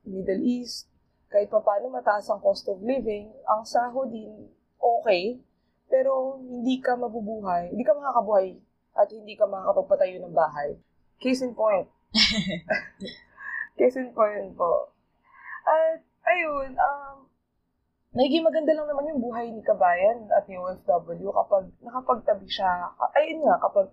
Middle 0.05 0.41
East, 0.41 0.89
kahit 1.29 1.49
pa 1.49 1.61
paano 1.61 1.89
mataas 1.89 2.29
ang 2.29 2.41
cost 2.41 2.65
of 2.69 2.81
living, 2.81 3.29
ang 3.45 3.65
sahod 3.65 4.09
din 4.09 4.49
okay, 4.77 5.41
pero 5.85 6.37
hindi 6.37 6.81
ka 6.81 6.95
mabubuhay, 6.95 7.69
hindi 7.69 7.83
ka 7.83 7.93
makakabuhay 7.93 8.57
at 8.97 9.07
hindi 9.09 9.33
ka 9.33 9.45
makakapagpatayo 9.45 10.19
ng 10.21 10.33
bahay. 10.33 10.77
Case 11.21 11.45
in 11.45 11.53
point. 11.53 11.85
Case 13.77 13.97
in 13.97 14.11
point 14.11 14.53
po. 14.57 14.89
At 15.65 16.01
ayun, 16.25 16.75
um, 16.75 17.29
nagiging 18.11 18.43
maganda 18.43 18.75
lang 18.75 18.89
naman 18.89 19.09
yung 19.13 19.21
buhay 19.23 19.47
ni 19.49 19.61
Kabayan 19.63 20.27
at 20.33 20.43
ni 20.49 20.57
OFW 20.59 21.31
kapag 21.31 21.71
nakapagtabi 21.79 22.47
siya, 22.49 22.91
ayun 23.15 23.45
nga, 23.45 23.55
kapag 23.61 23.87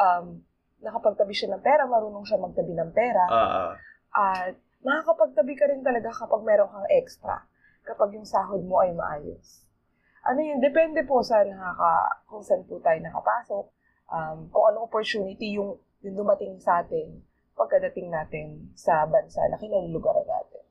um, 0.00 0.42
nakapagtabi 0.82 1.32
siya 1.32 1.54
ng 1.54 1.62
pera, 1.62 1.86
marunong 1.86 2.26
siya 2.26 2.42
magtabi 2.42 2.74
ng 2.74 2.90
pera, 2.90 3.24
ah. 3.30 3.72
at 4.10 4.54
makakapagtabi 4.82 5.54
ka 5.54 5.70
rin 5.70 5.80
talaga 5.80 6.10
kapag 6.10 6.42
meron 6.42 6.68
kang 6.68 6.88
extra. 6.90 7.46
Kapag 7.82 8.14
yung 8.14 8.26
sahod 8.26 8.62
mo 8.62 8.78
ay 8.82 8.94
maayos. 8.94 9.66
Ano 10.22 10.38
yun? 10.38 10.62
Depende 10.62 11.02
po 11.02 11.18
sa 11.22 11.42
nakaka, 11.42 12.22
kung 12.30 12.42
saan 12.46 12.62
po 12.66 12.78
tayo 12.78 12.98
nakapasok. 13.02 13.64
Um, 14.12 14.46
kung 14.54 14.64
anong 14.70 14.86
opportunity 14.86 15.58
yung, 15.58 15.78
yung 16.06 16.14
dumating 16.14 16.58
sa 16.62 16.82
atin 16.82 17.22
pagkadating 17.56 18.08
natin 18.08 18.72
sa 18.74 19.04
bansa 19.06 19.44
na 19.48 19.60
kinalulugaran 19.60 20.24
natin. 20.24 20.64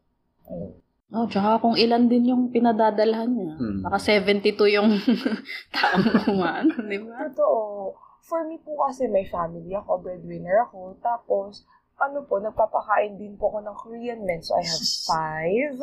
Ayun. 0.49 0.73
Oh, 1.11 1.27
tsaka 1.27 1.59
kung 1.59 1.75
ilan 1.75 2.07
din 2.07 2.31
yung 2.31 2.43
pinadadalhan 2.55 3.27
niya. 3.35 3.53
Hmm. 3.59 3.83
Baka 3.83 3.99
72 3.99 4.55
yung 4.79 4.95
taong 5.75 6.31
umaano, 6.31 6.71
di 6.87 6.99
ba? 7.03 7.27
Totoo. 7.27 7.91
For 8.31 8.47
me 8.47 8.55
po 8.57 8.79
kasi 8.79 9.11
may 9.11 9.27
family 9.27 9.75
ako, 9.75 9.99
breadwinner 9.99 10.63
ako. 10.63 10.95
Tapos, 11.03 11.67
ano 11.99 12.23
po, 12.23 12.39
nagpapakain 12.39 13.19
din 13.19 13.35
po 13.35 13.51
ako 13.51 13.59
ng 13.59 13.75
Korean 13.75 14.23
men. 14.23 14.39
So, 14.39 14.55
I 14.55 14.63
have 14.63 14.87
five. 15.11 15.77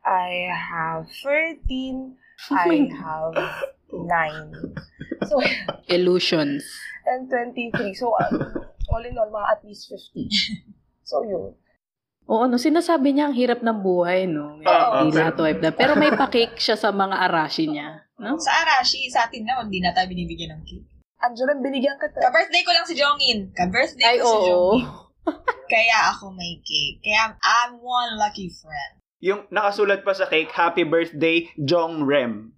I 0.00 0.30
have 0.48 1.04
13. 1.26 2.14
I 2.54 2.88
have 2.94 3.34
nine. 3.90 4.54
So, 5.26 5.42
Illusions. 5.90 6.62
and 7.04 7.26
23. 7.26 7.74
So, 7.92 8.14
um, 8.14 8.38
all 8.86 9.02
in 9.02 9.18
all, 9.18 9.26
mga 9.26 9.46
at 9.50 9.60
least 9.66 9.90
50. 9.90 10.30
So, 11.02 11.26
yun. 11.26 11.58
Oo, 12.30 12.46
no, 12.46 12.54
sinasabi 12.54 13.10
niya 13.10 13.26
ang 13.26 13.34
hirap 13.34 13.66
ng 13.66 13.82
buhay, 13.82 14.30
no? 14.30 14.62
Oo, 14.62 14.92
Hindi 15.02 15.10
pero- 15.10 15.18
lahat 15.18 15.36
wife 15.42 15.60
na. 15.60 15.70
Pero 15.74 15.92
may 15.98 16.14
pa-cake 16.14 16.54
siya 16.54 16.78
sa 16.78 16.94
mga 16.94 17.26
arashi 17.26 17.66
niya. 17.66 18.06
No? 18.14 18.38
Sa 18.38 18.52
Arashi, 18.54 19.10
sa 19.10 19.26
atin 19.26 19.42
na, 19.42 19.58
hindi 19.58 19.82
na 19.82 19.90
tayo 19.90 20.06
binibigyan 20.06 20.54
ng 20.54 20.62
cake. 20.62 20.99
Andiyan 21.20 21.52
ang 21.52 21.60
binigyan 21.60 21.96
ka. 22.00 22.08
Ka-birthday 22.08 22.62
ko 22.64 22.70
lang 22.72 22.86
si 22.88 22.94
Jongin. 22.96 23.38
Ka-birthday 23.52 24.08
Ay, 24.08 24.18
ko 24.18 24.24
si 24.24 24.36
oo. 24.40 24.44
Jongin. 24.48 24.84
Kaya 25.72 25.98
ako 26.16 26.32
may 26.32 26.58
cake. 26.64 27.04
Kaya 27.04 27.36
I'm 27.44 27.78
one 27.78 28.16
lucky 28.16 28.48
friend. 28.48 29.00
Yung 29.20 29.44
nakasulat 29.52 30.00
pa 30.00 30.16
sa 30.16 30.24
cake, 30.24 30.48
Happy 30.48 30.80
Birthday, 30.80 31.52
Jong 31.60 32.08
Rem. 32.08 32.56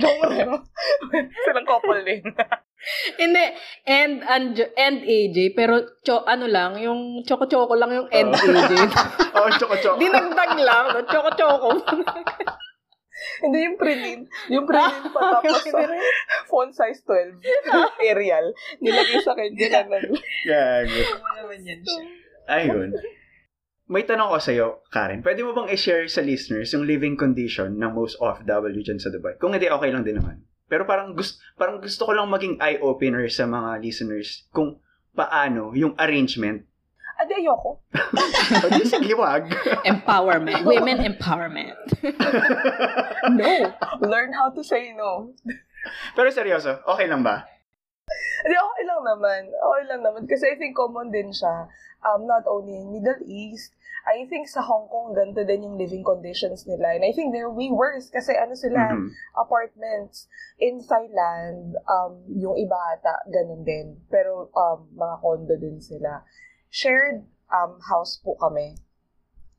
Jong 0.00 0.20
Rem. 0.32 0.64
Silang 1.44 1.68
couple 1.68 2.00
din. 2.08 2.24
Hindi, 3.20 3.44
and, 3.84 4.24
and, 4.24 4.56
and 4.80 4.96
AJ, 5.04 5.52
pero 5.52 5.84
cho, 6.06 6.24
ano 6.24 6.48
lang, 6.48 6.80
yung 6.80 7.20
choco-choco 7.26 7.76
lang 7.76 7.92
yung 7.92 8.08
and 8.08 8.32
Oo. 8.32 8.48
AJ. 8.48 8.72
Oh, 9.36 9.50
choko-choko. 9.60 10.00
Dinagdag 10.00 10.56
lang, 10.56 10.84
no? 10.96 11.04
choco-choco. 11.04 11.68
Hindi 13.44 13.58
yung 13.66 13.76
prinin. 13.78 14.20
Yung 14.50 14.66
prinin 14.66 15.04
pa 15.10 15.20
tapos 15.42 15.62
sa 15.66 15.82
font 16.50 16.72
size 16.72 17.02
12. 17.04 17.42
Arial. 18.10 18.54
Nilagay 18.78 19.18
sa 19.22 19.34
kanya 19.34 19.86
na 19.86 19.98
Gago. 20.46 21.00
Naman 21.38 21.60
yan 21.66 21.80
siya? 21.82 22.02
Ayun. 22.48 22.90
May 23.88 24.04
tanong 24.04 24.28
ko 24.28 24.38
sa'yo, 24.38 24.66
Karen. 24.92 25.24
Pwede 25.24 25.40
mo 25.40 25.56
bang 25.56 25.72
i-share 25.72 26.04
sa 26.12 26.20
listeners 26.20 26.68
yung 26.76 26.84
living 26.84 27.16
condition 27.16 27.80
ng 27.80 27.92
most 27.96 28.20
OFW 28.20 28.84
dyan 28.84 29.00
sa 29.00 29.08
Dubai? 29.08 29.40
Kung 29.40 29.56
hindi, 29.56 29.64
okay 29.64 29.88
lang 29.88 30.04
din 30.04 30.20
naman. 30.20 30.44
Pero 30.68 30.84
parang 30.84 31.16
gusto, 31.16 31.40
parang 31.56 31.80
gusto 31.80 32.04
ko 32.04 32.12
lang 32.12 32.28
maging 32.28 32.60
eye-opener 32.60 33.24
sa 33.32 33.48
mga 33.48 33.80
listeners 33.80 34.44
kung 34.52 34.76
paano 35.16 35.72
yung 35.72 35.96
arrangement. 35.96 36.67
Adi, 37.18 37.34
ayoko. 37.34 37.82
O 38.64 38.68
di, 38.70 38.82
sige, 38.86 39.12
wag. 39.12 39.50
empowerment. 39.84 40.62
Women 40.62 40.98
empowerment. 41.04 41.76
No. 43.34 43.52
Learn 44.00 44.32
how 44.32 44.48
to 44.54 44.62
say 44.62 44.94
no. 44.94 45.34
Pero 46.14 46.30
seryoso, 46.30 46.78
okay 46.86 47.06
lang 47.06 47.20
ba? 47.20 47.44
Hindi, 48.40 48.56
okay 48.56 48.84
lang 48.86 49.02
naman. 49.04 49.40
Okay 49.50 49.82
lang 49.84 50.00
naman. 50.00 50.22
Kasi 50.24 50.48
I 50.48 50.56
think 50.56 50.78
common 50.78 51.10
din 51.10 51.28
siya. 51.28 51.66
Um, 52.00 52.24
not 52.24 52.46
only 52.46 52.78
in 52.78 52.94
Middle 52.94 53.20
East, 53.26 53.74
I 54.06 54.24
think 54.30 54.46
sa 54.48 54.62
Hong 54.62 54.88
Kong, 54.88 55.12
ganito 55.12 55.42
din 55.44 55.66
yung 55.66 55.76
living 55.76 56.06
conditions 56.06 56.64
nila. 56.64 56.94
And 56.96 57.04
I 57.04 57.12
think 57.12 57.34
they're 57.34 57.50
way 57.52 57.68
worse 57.68 58.08
kasi 58.08 58.32
ano 58.32 58.54
sila, 58.54 58.94
Mhm. 58.94 59.10
apartments. 59.36 60.30
In 60.56 60.80
Thailand, 60.80 61.76
um, 61.84 62.22
yung 62.32 62.56
iba 62.56 62.78
ata, 62.94 63.26
ganun 63.28 63.66
din. 63.66 63.98
Pero 64.08 64.48
um, 64.54 64.88
mga 64.94 65.14
condo 65.20 65.54
din 65.58 65.82
sila. 65.82 66.22
Shared 66.68 67.24
um, 67.48 67.80
house 67.80 68.20
po 68.20 68.36
kami 68.36 68.76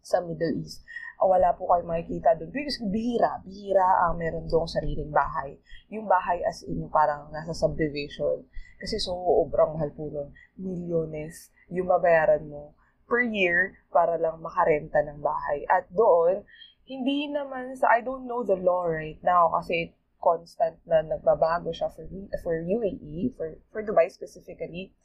sa 0.02 0.22
Middle 0.22 0.62
East. 0.62 0.86
Ah, 1.20 1.28
wala 1.28 1.52
po 1.52 1.68
kayo 1.68 1.84
makikita 1.84 2.40
doon. 2.40 2.50
Because 2.54 2.80
bihira, 2.80 3.44
bihira 3.44 4.08
ang 4.08 4.18
meron 4.18 4.48
doong 4.48 4.72
sariling 4.72 5.12
bahay. 5.12 5.60
Yung 5.92 6.08
bahay 6.08 6.40
as 6.48 6.64
in 6.64 6.80
yung 6.80 6.94
parang 6.94 7.28
nasa 7.30 7.52
subdivision. 7.52 8.48
Kasi 8.80 8.96
sobrang 9.04 9.76
mahal 9.76 9.92
po 9.92 10.08
nun. 10.08 10.32
Milyones 10.56 11.52
yung 11.68 11.92
mabayaran 11.92 12.48
mo 12.48 12.74
per 13.10 13.26
year 13.26 13.82
para 13.92 14.16
lang 14.16 14.40
makarenta 14.40 15.04
ng 15.04 15.20
bahay. 15.20 15.68
At 15.68 15.92
doon, 15.92 16.48
hindi 16.88 17.28
naman 17.28 17.76
sa, 17.76 17.92
I 17.92 18.02
don't 18.02 18.26
know 18.26 18.42
the 18.42 18.58
law 18.58 18.88
right 18.88 19.20
now 19.22 19.52
kasi 19.60 19.94
constant 20.20 20.80
na 20.88 21.04
nagbabago 21.04 21.72
siya 21.72 21.92
for, 21.92 22.06
for 22.44 22.56
UAE, 22.64 23.34
for, 23.36 23.60
for 23.74 23.82
Dubai 23.84 24.08
specifically. 24.08 24.96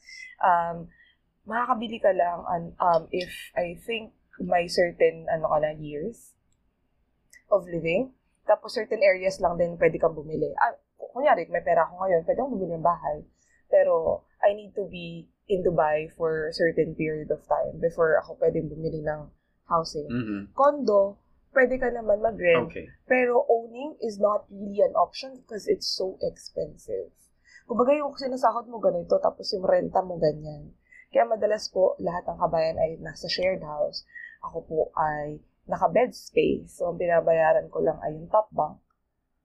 Um, 0.43 0.91
makakabili 1.45 2.01
ka 2.01 2.13
lang 2.13 2.45
an- 2.49 2.75
um, 2.81 3.09
if 3.13 3.31
I 3.57 3.77
think 3.77 4.13
may 4.41 4.67
certain 4.67 5.29
ano 5.31 5.47
ka 5.49 5.59
na 5.63 5.73
years 5.77 6.35
of 7.53 7.69
living. 7.69 8.13
Tapos 8.45 8.77
certain 8.77 9.01
areas 9.01 9.41
lang 9.41 9.57
din 9.57 9.79
pwede 9.81 9.97
kang 9.97 10.13
bumili. 10.13 10.53
Ah, 10.61 10.77
kunyari, 10.97 11.49
may 11.49 11.65
pera 11.65 11.89
ako 11.89 12.05
ngayon, 12.05 12.21
pwede 12.29 12.39
akong 12.41 12.55
bumili 12.59 12.75
ng 12.77 12.85
bahay. 12.85 13.25
Pero 13.73 14.25
I 14.45 14.53
need 14.53 14.77
to 14.77 14.85
be 14.85 15.25
in 15.49 15.65
Dubai 15.65 16.13
for 16.13 16.49
a 16.49 16.57
certain 16.57 16.93
period 16.93 17.33
of 17.33 17.41
time 17.49 17.81
before 17.81 18.21
ako 18.21 18.37
pwedeng 18.41 18.69
bumili 18.69 19.01
ng 19.01 19.29
housing. 19.69 20.09
Mhm. 20.09 20.53
Condo, 20.53 21.17
pwede 21.57 21.81
ka 21.81 21.89
naman 21.89 22.21
mag-rent, 22.21 22.69
Okay. 22.69 22.89
pero 23.09 23.47
owning 23.49 23.97
is 24.05 24.21
not 24.21 24.45
really 24.53 24.85
an 24.85 24.93
option 24.93 25.39
because 25.41 25.65
it's 25.65 25.89
so 25.89 26.21
expensive. 26.21 27.09
Kumbaga 27.65 27.97
yung 27.97 28.13
sinasahod 28.13 28.69
mo 28.69 28.77
ganito, 28.77 29.17
tapos 29.23 29.49
yung 29.57 29.65
renta 29.65 30.05
mo 30.05 30.21
ganyan. 30.21 30.77
Kaya 31.15 31.31
madalas 31.31 31.71
po, 31.71 31.95
lahat 32.03 32.27
ng 32.27 32.43
kabayan 32.43 32.75
ay 32.75 32.99
nasa 32.99 33.31
shared 33.31 33.63
house. 33.63 34.03
Ako 34.43 34.67
po 34.67 34.81
ay 34.99 35.39
naka-bed 35.71 36.11
space. 36.11 36.75
So, 36.75 36.91
ang 36.91 36.99
binabayaran 36.99 37.71
ko 37.71 37.87
lang 37.87 38.03
ay 38.03 38.19
yung 38.19 38.27
top 38.27 38.51
bunk. 38.51 38.83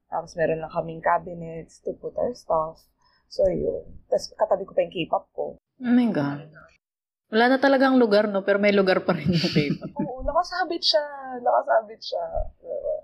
Tapos 0.10 0.34
meron 0.34 0.66
lang 0.66 0.74
kaming 0.74 1.06
cabinets 1.06 1.78
to 1.86 1.94
put 1.94 2.18
our 2.18 2.34
stuff. 2.34 2.82
So, 3.30 3.46
yun. 3.46 3.86
Tapos 4.10 4.34
katabi 4.34 4.66
ko 4.66 4.74
pa 4.74 4.82
yung 4.82 4.94
K-pop 4.98 5.26
ko. 5.38 5.46
Oh 5.62 5.94
my 5.94 6.10
God. 6.10 6.50
Wala 7.30 7.46
na 7.46 7.58
talagang 7.62 8.02
lugar, 8.02 8.26
no? 8.26 8.42
Pero 8.42 8.58
may 8.58 8.74
lugar 8.74 9.06
pa 9.06 9.14
rin 9.14 9.30
yung 9.30 9.54
K-pop. 9.54 9.94
Oo, 9.94 10.26
nakasabit 10.26 10.82
siya. 10.82 11.06
Nakasabit 11.38 12.02
siya. 12.02 12.26
Diba? 12.58 12.96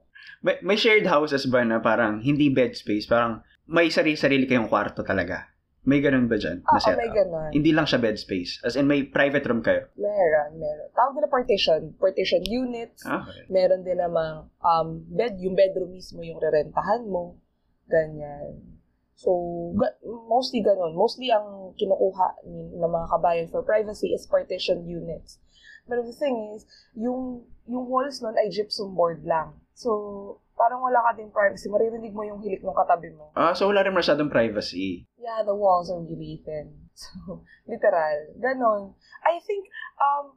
May, 0.42 0.56
may 0.66 0.78
shared 0.82 1.06
houses 1.06 1.46
ba 1.46 1.62
na 1.62 1.78
parang 1.78 2.18
hindi 2.26 2.50
bed 2.50 2.74
space, 2.74 3.06
parang 3.06 3.46
may 3.70 3.94
sarili-sarili 3.94 4.50
kayong 4.50 4.70
kwarto 4.70 5.06
talaga? 5.06 5.55
May 5.86 6.02
ganun 6.02 6.26
ba 6.26 6.42
dyan? 6.42 6.66
Ah, 6.66 6.82
oh, 6.82 6.98
may 6.98 7.14
ganun. 7.14 7.54
Hindi 7.54 7.70
lang 7.70 7.86
siya 7.86 8.02
bed 8.02 8.18
space. 8.18 8.58
As 8.66 8.74
in, 8.74 8.90
may 8.90 9.06
private 9.06 9.46
room 9.46 9.62
kayo. 9.62 9.86
Meron, 9.94 10.58
meron. 10.58 10.90
Tawag 10.98 11.14
nila 11.14 11.30
partition. 11.30 11.94
Partition 12.02 12.42
units. 12.42 13.06
Okay. 13.06 13.46
Meron 13.54 13.86
din 13.86 14.02
namang 14.02 14.50
um, 14.66 14.88
bed, 15.14 15.38
yung 15.38 15.54
bedroom 15.54 15.94
mismo 15.94 16.26
yung 16.26 16.42
rerentahan 16.42 17.06
mo. 17.06 17.38
Ganyan. 17.86 18.82
So, 19.14 19.30
ga- 19.78 20.02
mostly 20.26 20.66
ganun. 20.66 20.98
Mostly 20.98 21.30
ang 21.30 21.78
kinukuha 21.78 22.44
ni, 22.50 22.74
ng 22.76 22.92
mga 22.92 23.08
kabayan 23.14 23.48
for 23.54 23.62
privacy 23.62 24.10
is 24.10 24.26
partition 24.26 24.90
units. 24.90 25.38
But 25.86 26.02
the 26.02 26.18
thing 26.18 26.58
is, 26.58 26.66
yung, 26.98 27.46
yung 27.70 27.86
walls 27.86 28.26
nun 28.26 28.34
ay 28.42 28.50
gypsum 28.50 28.98
board 28.98 29.22
lang. 29.22 29.54
So, 29.78 30.42
parang 30.56 30.82
wala 30.82 31.04
ka 31.04 31.20
din 31.20 31.30
privacy. 31.30 31.68
Maririnig 31.68 32.16
mo 32.16 32.24
yung 32.24 32.40
hilik 32.40 32.64
ng 32.64 32.76
katabi 32.76 33.12
mo. 33.12 33.30
Ah, 33.36 33.52
so 33.52 33.68
wala 33.68 33.84
rin 33.84 33.94
masyadong 33.94 34.32
privacy. 34.32 35.04
Yeah, 35.20 35.44
the 35.44 35.54
walls 35.54 35.92
are 35.92 36.02
really 36.02 36.42
thin. 36.48 36.90
So, 36.96 37.44
literal. 37.68 38.40
Ganon. 38.40 38.96
I 39.22 39.44
think, 39.44 39.68
um, 40.00 40.32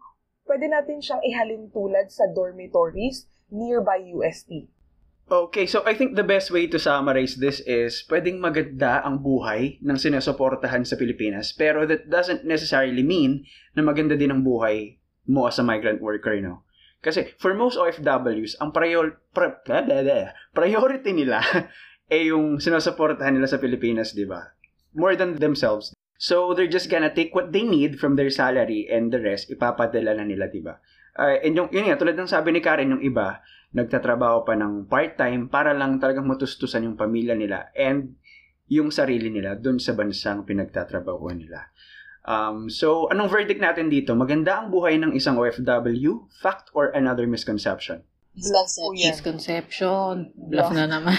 pwede 0.50 0.66
natin 0.66 0.98
siyang 0.98 1.22
ihalin 1.22 1.70
tulad 1.70 2.10
sa 2.10 2.26
dormitories 2.34 3.30
nearby 3.48 4.02
UST. 4.10 4.66
Okay, 5.28 5.68
so 5.68 5.84
I 5.84 5.92
think 5.92 6.16
the 6.16 6.24
best 6.24 6.48
way 6.48 6.64
to 6.72 6.80
summarize 6.80 7.36
this 7.36 7.60
is 7.68 8.00
pwedeng 8.08 8.40
maganda 8.40 9.04
ang 9.04 9.20
buhay 9.20 9.76
ng 9.84 10.00
sinusuportahan 10.00 10.88
sa 10.88 10.96
Pilipinas, 10.96 11.52
pero 11.52 11.84
that 11.84 12.08
doesn't 12.08 12.48
necessarily 12.48 13.04
mean 13.04 13.44
na 13.76 13.84
maganda 13.84 14.16
din 14.16 14.32
ang 14.32 14.40
buhay 14.40 14.96
mo 15.28 15.44
as 15.44 15.60
a 15.60 15.64
migrant 15.64 16.00
worker, 16.00 16.32
no? 16.40 16.64
Kasi 16.98 17.30
for 17.38 17.54
most 17.54 17.78
OFWs, 17.78 18.58
ang 18.58 18.74
prior, 18.74 19.22
pri- 19.30 19.62
blah, 19.62 19.82
blah, 19.86 20.02
blah, 20.02 20.34
priority 20.50 21.14
nila 21.14 21.38
ay 22.12 22.34
yung 22.34 22.58
sinusuportahan 22.58 23.38
nila 23.38 23.46
sa 23.46 23.62
Pilipinas, 23.62 24.16
di 24.16 24.26
ba? 24.26 24.54
More 24.98 25.14
than 25.14 25.38
themselves. 25.38 25.94
So 26.18 26.50
they're 26.50 26.70
just 26.70 26.90
gonna 26.90 27.14
take 27.14 27.30
what 27.30 27.54
they 27.54 27.62
need 27.62 28.02
from 28.02 28.18
their 28.18 28.32
salary 28.34 28.90
and 28.90 29.14
the 29.14 29.22
rest, 29.22 29.46
ipapadala 29.54 30.18
na 30.18 30.26
nila, 30.26 30.50
di 30.50 30.58
ba? 30.58 30.82
Uh, 31.14 31.38
and 31.42 31.54
yung, 31.54 31.70
yun 31.70 31.86
nga, 31.86 31.98
tulad 31.98 32.18
ng 32.18 32.30
sabi 32.30 32.50
ni 32.50 32.58
Karen, 32.58 32.98
yung 32.98 33.04
iba, 33.06 33.42
nagtatrabaho 33.74 34.42
pa 34.42 34.58
ng 34.58 34.90
part-time 34.90 35.46
para 35.46 35.76
lang 35.76 36.02
talagang 36.02 36.26
matustusan 36.26 36.88
yung 36.88 36.96
pamilya 36.96 37.36
nila 37.38 37.68
and 37.76 38.16
yung 38.68 38.92
sarili 38.92 39.32
nila 39.32 39.56
dun 39.56 39.80
sa 39.80 39.94
bansang 39.96 40.44
pinagtatrabaho 40.44 41.28
nila. 41.32 41.70
Um, 42.28 42.68
so, 42.68 43.08
anong 43.08 43.32
verdict 43.32 43.56
natin 43.56 43.88
dito? 43.88 44.12
Maganda 44.12 44.60
ang 44.60 44.68
buhay 44.68 45.00
ng 45.00 45.16
isang 45.16 45.40
OFW? 45.40 46.28
Fact 46.44 46.68
or 46.76 46.92
another 46.92 47.24
misconception? 47.24 48.04
Yeah. 48.36 49.16
Misconception. 49.16 50.36
Bluff 50.36 50.70
na 50.76 50.86
naman. 50.86 51.16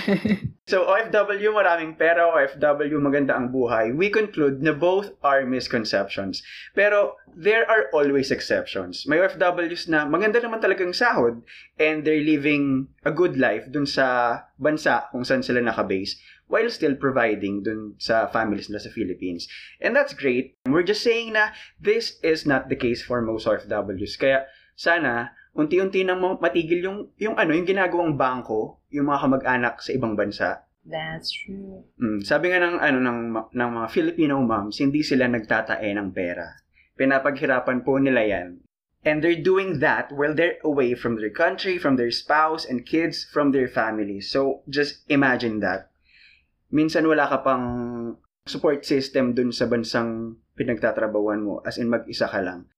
So, 0.69 0.86
OFW, 0.86 1.50
maraming 1.50 1.98
pera, 1.98 2.30
OFW, 2.30 3.02
maganda 3.02 3.34
ang 3.34 3.50
buhay. 3.50 3.89
We 3.89 4.13
conclude 4.13 4.62
na 4.62 4.69
both 4.69 5.17
are 5.26 5.41
misconceptions. 5.41 6.45
Pero, 6.78 7.17
there 7.34 7.65
are 7.65 7.89
always 7.89 8.30
exceptions. 8.30 9.10
May 9.10 9.17
OFWs 9.17 9.89
na 9.89 10.06
maganda 10.06 10.38
naman 10.38 10.62
talagang 10.62 10.93
sahod 10.93 11.41
and 11.82 12.06
they're 12.06 12.22
living 12.22 12.86
a 13.02 13.10
good 13.10 13.34
life 13.34 13.65
dun 13.74 13.89
sa 13.89 14.38
bansa 14.62 15.10
kung 15.10 15.26
saan 15.26 15.41
sila 15.41 15.58
nakabase 15.58 16.22
while 16.49 16.67
still 16.67 16.97
providing 16.97 17.62
dun 17.62 17.93
sa 18.01 18.25
families 18.33 18.67
nila 18.67 18.81
sa 18.81 18.91
Philippines. 18.91 19.45
And 19.79 19.93
that's 19.95 20.17
great. 20.17 20.57
We're 20.65 20.83
just 20.83 21.05
saying 21.05 21.38
na 21.38 21.53
this 21.77 22.17
is 22.25 22.49
not 22.49 22.67
the 22.67 22.75
case 22.75 23.05
for 23.05 23.21
most 23.21 23.45
OFWs. 23.45 24.17
Kaya, 24.17 24.49
sana, 24.73 25.38
unti-unti 25.53 26.01
nang 26.01 26.19
matigil 26.41 26.81
yung, 26.81 26.99
yung 27.21 27.38
ano, 27.38 27.53
yung 27.53 27.69
ginagawang 27.69 28.17
bangko, 28.17 28.81
yung 28.89 29.07
mga 29.07 29.21
kamag-anak 29.29 29.75
sa 29.79 29.93
ibang 29.93 30.17
bansa. 30.17 30.65
That's 30.89 31.29
true. 31.29 31.85
Mm, 32.01 32.25
sabi 32.25 32.49
nga 32.49 32.65
ng 32.65 32.81
ano 32.81 32.97
ng 32.97 33.19
ng 33.53 33.71
mga 33.77 33.88
Filipino 33.93 34.41
moms, 34.41 34.81
hindi 34.81 35.05
sila 35.05 35.29
nagtatae 35.29 35.91
ng 35.93 36.09
pera. 36.15 36.49
Pinapaghirapan 36.97 37.85
po 37.85 38.01
nila 38.01 38.25
'yan. 38.25 38.63
And 39.05 39.21
they're 39.23 39.39
doing 39.39 39.79
that 39.79 40.12
while 40.12 40.33
they're 40.33 40.59
away 40.65 40.91
from 40.97 41.15
their 41.15 41.31
country, 41.31 41.77
from 41.77 41.95
their 41.95 42.12
spouse 42.12 42.65
and 42.65 42.89
kids, 42.89 43.23
from 43.23 43.53
their 43.53 43.67
family. 43.69 44.19
So 44.19 44.65
just 44.67 45.05
imagine 45.07 45.62
that. 45.62 45.88
Minsan 46.69 47.10
wala 47.10 47.25
ka 47.25 47.41
pang 47.41 47.65
support 48.45 48.86
system 48.86 49.34
dun 49.34 49.49
sa 49.53 49.69
bansang 49.69 50.38
pinagtatrabawan 50.58 51.41
mo 51.41 51.62
as 51.65 51.77
in 51.77 51.89
mag-isa 51.89 52.25
ka 52.25 52.41
lang. 52.41 52.69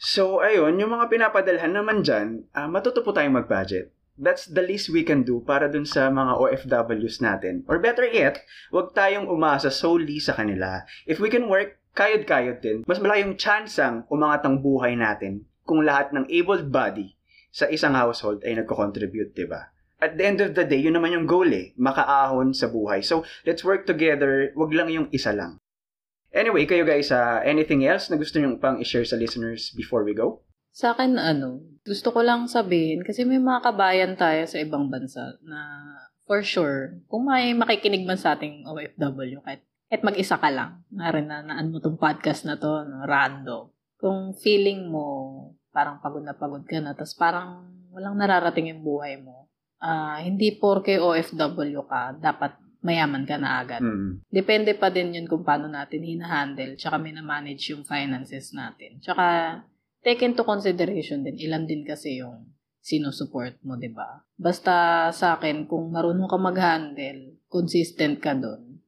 So 0.00 0.40
ayun, 0.40 0.80
yung 0.80 0.96
mga 0.96 1.12
pinapadalhan 1.12 1.76
naman 1.76 2.00
dyan, 2.06 2.48
uh, 2.56 2.70
matuto 2.70 3.04
tayong 3.04 3.36
mag-budget. 3.36 3.92
That's 4.20 4.48
the 4.48 4.60
least 4.60 4.92
we 4.92 5.00
can 5.00 5.24
do 5.24 5.40
para 5.40 5.68
dun 5.68 5.88
sa 5.88 6.12
mga 6.12 6.36
OFWs 6.36 7.24
natin. 7.24 7.64
Or 7.68 7.80
better 7.80 8.04
yet, 8.04 8.44
wag 8.68 8.92
tayong 8.92 9.28
umasa 9.28 9.72
solely 9.72 10.20
sa 10.20 10.36
kanila. 10.36 10.84
If 11.08 11.20
we 11.24 11.32
can 11.32 11.48
work, 11.48 11.80
kayod-kayod 11.96 12.60
din. 12.60 12.78
Mas 12.84 13.00
malayong 13.00 13.40
chansang 13.40 14.04
umangat 14.12 14.44
ang 14.44 14.60
buhay 14.60 14.94
natin 14.94 15.48
kung 15.64 15.82
lahat 15.82 16.12
ng 16.12 16.28
able 16.28 16.62
body 16.68 17.16
sa 17.50 17.66
isang 17.66 17.98
household 17.98 18.44
ay 18.46 18.60
nagko-contribute, 18.60 19.34
di 19.34 19.46
ba? 19.48 19.72
At 20.00 20.16
the 20.16 20.24
end 20.24 20.40
of 20.40 20.56
the 20.56 20.64
day, 20.64 20.80
yun 20.80 20.96
naman 20.96 21.12
yung 21.12 21.28
goal 21.28 21.52
eh, 21.52 21.76
makaahon 21.76 22.56
sa 22.56 22.72
buhay. 22.72 23.04
So, 23.04 23.20
let's 23.44 23.60
work 23.60 23.84
together, 23.84 24.48
wag 24.56 24.72
lang 24.72 24.88
yung 24.88 25.12
isa 25.12 25.36
lang. 25.36 25.60
Anyway, 26.32 26.64
kayo 26.64 26.88
guys, 26.88 27.12
uh, 27.12 27.44
anything 27.44 27.84
else 27.84 28.08
na 28.08 28.16
gusto 28.16 28.40
nyo 28.40 28.56
pang 28.56 28.80
i-share 28.80 29.04
sa 29.04 29.20
listeners 29.20 29.76
before 29.76 30.06
we 30.06 30.16
go? 30.16 30.40
Sa 30.70 30.94
akin, 30.94 31.18
ano, 31.18 31.60
gusto 31.82 32.14
ko 32.14 32.22
lang 32.22 32.46
sabihin, 32.46 33.02
kasi 33.02 33.26
may 33.26 33.42
mga 33.42 33.60
kabayan 33.60 34.14
tayo 34.14 34.46
sa 34.46 34.62
ibang 34.62 34.86
bansa 34.88 35.36
na 35.42 35.58
for 36.30 36.46
sure, 36.46 37.02
kung 37.10 37.26
may 37.26 37.50
makikinig 37.52 38.06
man 38.06 38.14
sa 38.14 38.38
ating 38.38 38.62
OFW, 38.62 39.42
kahit, 39.42 39.66
kahit 39.90 40.02
mag-isa 40.06 40.38
ka 40.38 40.48
lang, 40.48 40.86
narin 40.94 41.26
na 41.26 41.42
naan 41.42 41.74
mo 41.74 41.82
tong 41.82 41.98
podcast 41.98 42.46
na 42.46 42.54
to, 42.54 42.86
no, 42.86 43.02
random. 43.04 43.74
Kung 43.98 44.32
feeling 44.38 44.86
mo, 44.86 45.04
parang 45.74 45.98
pagod 45.98 46.22
na 46.22 46.38
pagod 46.38 46.62
ka 46.62 46.78
na, 46.78 46.94
tapos 46.94 47.18
parang 47.18 47.66
walang 47.90 48.14
nararating 48.14 48.70
yung 48.70 48.86
buhay 48.86 49.18
mo, 49.18 49.39
ah 49.80 50.20
hindi 50.20 50.54
porke 50.60 51.00
OFW 51.00 51.80
ka, 51.88 52.16
dapat 52.20 52.60
mayaman 52.80 53.28
ka 53.28 53.36
na 53.36 53.60
agad. 53.60 53.80
Mm. 53.84 54.24
Depende 54.28 54.72
pa 54.72 54.88
din 54.88 55.12
yun 55.12 55.28
kung 55.28 55.44
paano 55.44 55.68
natin 55.68 56.00
hinahandle, 56.04 56.80
tsaka 56.80 56.96
manage 57.00 57.72
yung 57.72 57.84
finances 57.84 58.56
natin. 58.56 59.00
Tsaka, 59.04 59.60
take 60.00 60.24
into 60.24 60.44
consideration 60.44 61.20
din, 61.20 61.36
ilan 61.36 61.68
din 61.68 61.84
kasi 61.84 62.24
yung 62.24 62.48
sinusupport 62.80 63.60
mo, 63.68 63.76
di 63.76 63.92
ba? 63.92 64.24
Basta 64.32 65.08
sa 65.12 65.36
akin, 65.36 65.68
kung 65.68 65.92
marunong 65.92 66.28
ka 66.28 66.40
mag-handle, 66.40 67.36
consistent 67.52 68.16
ka 68.24 68.32
doon, 68.32 68.80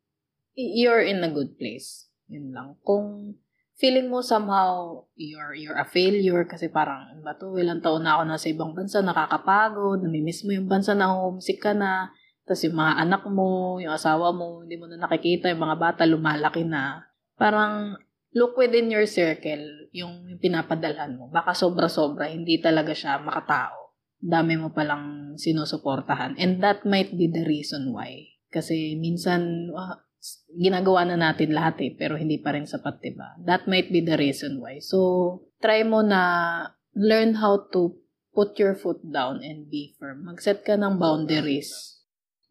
you're 0.57 1.05
in 1.05 1.21
a 1.21 1.29
good 1.29 1.53
place. 1.61 2.09
Yun 2.33 2.57
lang. 2.57 2.81
Kung 2.81 3.37
feeling 3.83 4.07
mo 4.07 4.23
somehow 4.23 5.03
you're 5.19 5.59
you're 5.59 5.75
a 5.75 5.83
failure 5.83 6.47
kasi 6.47 6.71
parang 6.71 7.11
ano 7.11 7.27
ba 7.27 7.35
to, 7.35 7.59
ilang 7.59 7.83
taon 7.83 8.07
na 8.07 8.15
ako 8.15 8.23
nasa 8.31 8.47
ibang 8.47 8.79
bansa, 8.79 9.03
nakakapagod, 9.03 10.07
namimiss 10.07 10.47
mo 10.47 10.55
yung 10.55 10.71
bansa 10.71 10.95
na 10.95 11.11
homesick 11.11 11.59
ka 11.59 11.75
na, 11.75 12.15
tapos 12.47 12.63
yung 12.63 12.79
mga 12.79 12.95
anak 13.03 13.23
mo, 13.27 13.83
yung 13.83 13.91
asawa 13.91 14.31
mo, 14.31 14.63
hindi 14.63 14.79
mo 14.79 14.87
na 14.87 15.03
nakikita, 15.03 15.51
yung 15.51 15.67
mga 15.67 15.79
bata 15.83 16.07
lumalaki 16.07 16.63
na. 16.63 17.03
Parang 17.35 17.99
look 18.35 18.55
within 18.55 18.87
your 18.87 19.07
circle, 19.11 19.91
yung, 19.91 20.31
yung 20.31 20.39
pinapadalhan 20.39 21.19
mo. 21.19 21.27
Baka 21.31 21.51
sobra-sobra, 21.51 22.31
hindi 22.31 22.63
talaga 22.63 22.95
siya 22.95 23.19
makatao. 23.19 23.99
Dami 24.23 24.63
mo 24.63 24.71
palang 24.71 25.35
sinusuportahan. 25.35 26.39
And 26.39 26.63
that 26.63 26.87
might 26.87 27.11
be 27.15 27.27
the 27.27 27.43
reason 27.43 27.91
why. 27.91 28.31
Kasi 28.55 28.95
minsan, 28.95 29.75
uh, 29.75 29.99
ginagawa 30.55 31.07
na 31.09 31.19
natin 31.19 31.55
lahat 31.55 31.83
eh, 31.83 31.93
pero 31.93 32.15
hindi 32.15 32.39
pa 32.39 32.55
rin 32.55 32.69
sapat, 32.69 33.03
diba? 33.03 33.37
That 33.43 33.67
might 33.67 33.91
be 33.91 34.03
the 34.03 34.15
reason 34.17 34.63
why. 34.63 34.79
So, 34.79 35.43
try 35.59 35.83
mo 35.83 36.01
na 36.03 36.23
learn 36.95 37.39
how 37.39 37.67
to 37.75 37.99
put 38.33 38.57
your 38.57 38.79
foot 38.79 39.03
down 39.03 39.43
and 39.43 39.69
be 39.69 39.93
firm. 39.99 40.25
Mag-set 40.25 40.63
ka 40.65 40.79
ng 40.79 40.97
boundaries 40.97 42.01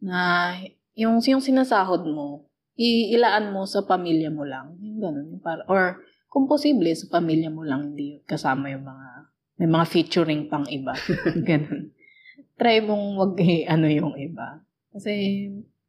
na 0.03 0.53
yung, 0.93 1.23
yung 1.23 1.41
sinasahod 1.41 2.05
mo, 2.05 2.51
iilaan 2.77 3.53
mo 3.53 3.65
sa 3.65 3.85
pamilya 3.85 4.29
mo 4.29 4.45
lang. 4.45 4.77
Yung 4.83 4.99
ganun. 4.99 5.27
Yung 5.37 5.43
para, 5.43 5.65
or 5.71 6.01
Kung 6.31 6.47
posible, 6.47 6.87
sa 6.95 7.11
pamilya 7.11 7.51
mo 7.51 7.67
lang, 7.67 7.91
hindi 7.91 8.23
kasama 8.23 8.71
yung 8.71 8.87
mga, 8.87 9.07
may 9.59 9.67
mga 9.67 9.85
featuring 9.91 10.47
pang 10.47 10.63
iba. 10.71 10.95
Ganun. 11.51 11.91
Try 12.55 12.79
mong 12.87 13.19
wag 13.19 13.35
eh, 13.43 13.67
ano 13.67 13.91
yung 13.91 14.15
iba. 14.15 14.63
Kasi, 14.95 15.11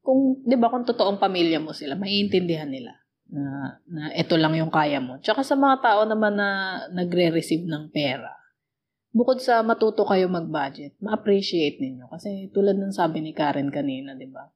kung, 0.02 0.42
di 0.42 0.58
ba, 0.58 0.68
kung 0.68 0.82
totoong 0.82 1.22
pamilya 1.22 1.62
mo 1.62 1.70
sila, 1.70 1.94
maiintindihan 1.94 2.68
nila 2.68 2.92
na, 3.30 3.78
na 3.86 4.02
ito 4.12 4.34
lang 4.34 4.52
yung 4.58 4.68
kaya 4.68 4.98
mo. 4.98 5.16
Tsaka 5.22 5.46
sa 5.46 5.54
mga 5.54 5.80
tao 5.80 6.00
naman 6.04 6.36
na 6.36 6.82
nagre-receive 6.90 7.64
ng 7.64 7.88
pera, 7.94 8.34
bukod 9.14 9.38
sa 9.38 9.62
matuto 9.62 10.02
kayo 10.04 10.26
mag-budget, 10.26 10.98
ma-appreciate 10.98 11.78
ninyo. 11.78 12.10
Kasi 12.10 12.50
tulad 12.50 12.76
ng 12.76 12.92
sabi 12.92 13.22
ni 13.22 13.32
Karen 13.32 13.70
kanina, 13.70 14.18
di 14.18 14.26
ba? 14.26 14.50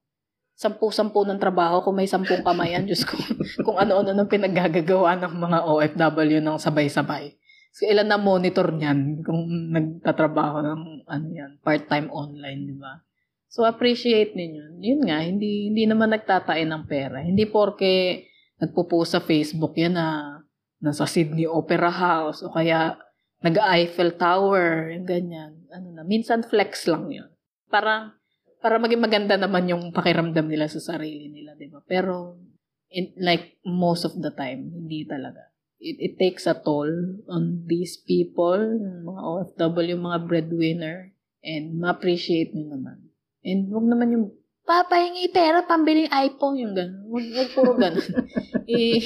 Sampu-sampu 0.57 1.23
ng 1.23 1.39
trabaho, 1.39 1.81
kung 1.81 1.95
may 1.95 2.09
sampung 2.09 2.43
kamayan, 2.43 2.83
Diyos 2.89 3.07
ko, 3.07 3.15
kung 3.63 3.79
ano-ano 3.79 4.11
nang 4.11 4.29
pinaggagawa 4.29 5.15
ng 5.21 5.33
mga 5.37 5.59
OFW 5.63 6.39
ng 6.43 6.57
sabay-sabay. 6.59 7.33
So, 7.77 7.85
ilan 7.85 8.09
na 8.09 8.17
monitor 8.17 8.73
niyan 8.73 9.21
kung 9.21 9.45
nagtatrabaho 9.69 10.65
ng 10.65 10.81
ano 11.05 11.27
yan, 11.29 11.61
part-time 11.61 12.09
online, 12.09 12.73
di 12.73 12.75
ba? 12.75 13.05
So, 13.47 13.63
appreciate 13.63 14.35
ninyo. 14.35 14.83
Yun 14.83 15.01
nga, 15.07 15.23
hindi, 15.23 15.71
hindi 15.71 15.87
naman 15.87 16.11
nagtatain 16.11 16.67
ng 16.67 16.83
pera. 16.85 17.23
Hindi 17.23 17.47
porke 17.47 18.27
nagpo-post 18.59 19.15
sa 19.15 19.21
Facebook 19.23 19.77
yan 19.79 19.95
na 19.95 20.39
nasa 20.83 21.07
Sydney 21.07 21.47
Opera 21.47 21.89
House 21.89 22.43
o 22.45 22.53
kaya 22.53 22.97
nag-Eiffel 23.41 24.17
Tower, 24.17 24.93
yung 24.93 25.07
ganyan. 25.07 25.63
Ano 25.69 25.93
na, 25.93 26.03
minsan 26.03 26.41
flex 26.41 26.89
lang 26.89 27.09
yun. 27.09 27.29
Para, 27.69 28.17
para 28.61 28.81
maging 28.81 29.01
maganda 29.01 29.35
naman 29.37 29.69
yung 29.69 29.93
pakiramdam 29.93 30.49
nila 30.49 30.65
sa 30.65 30.81
sarili 30.81 31.29
nila, 31.29 31.53
di 31.53 31.69
ba? 31.69 31.81
Pero, 31.85 32.41
in, 32.89 33.13
like, 33.21 33.61
most 33.63 34.03
of 34.03 34.17
the 34.17 34.33
time, 34.33 34.73
hindi 34.73 35.05
talaga. 35.05 35.53
It, 35.77 35.97
it 36.01 36.13
takes 36.17 36.49
a 36.49 36.57
toll 36.57 36.89
on 37.29 37.69
these 37.69 38.01
people, 38.01 38.57
yung 38.57 39.05
mga 39.05 39.21
OFW, 39.21 39.95
mga 40.01 40.19
breadwinner, 40.25 41.13
and 41.45 41.77
ma-appreciate 41.77 42.57
nyo 42.57 42.73
naman. 42.73 43.06
And 43.47 43.71
wag 43.71 43.87
naman 43.87 44.11
yung 44.11 44.25
papahingi 44.67 45.31
pera, 45.31 45.63
pambiling 45.63 46.11
iPhone, 46.11 46.59
yung 46.59 46.75
gano'n. 46.75 47.07
Wag, 47.07 47.25
wag 47.31 47.49
puro 47.55 47.71
gano'n. 47.79 48.03
eh, 48.67 48.99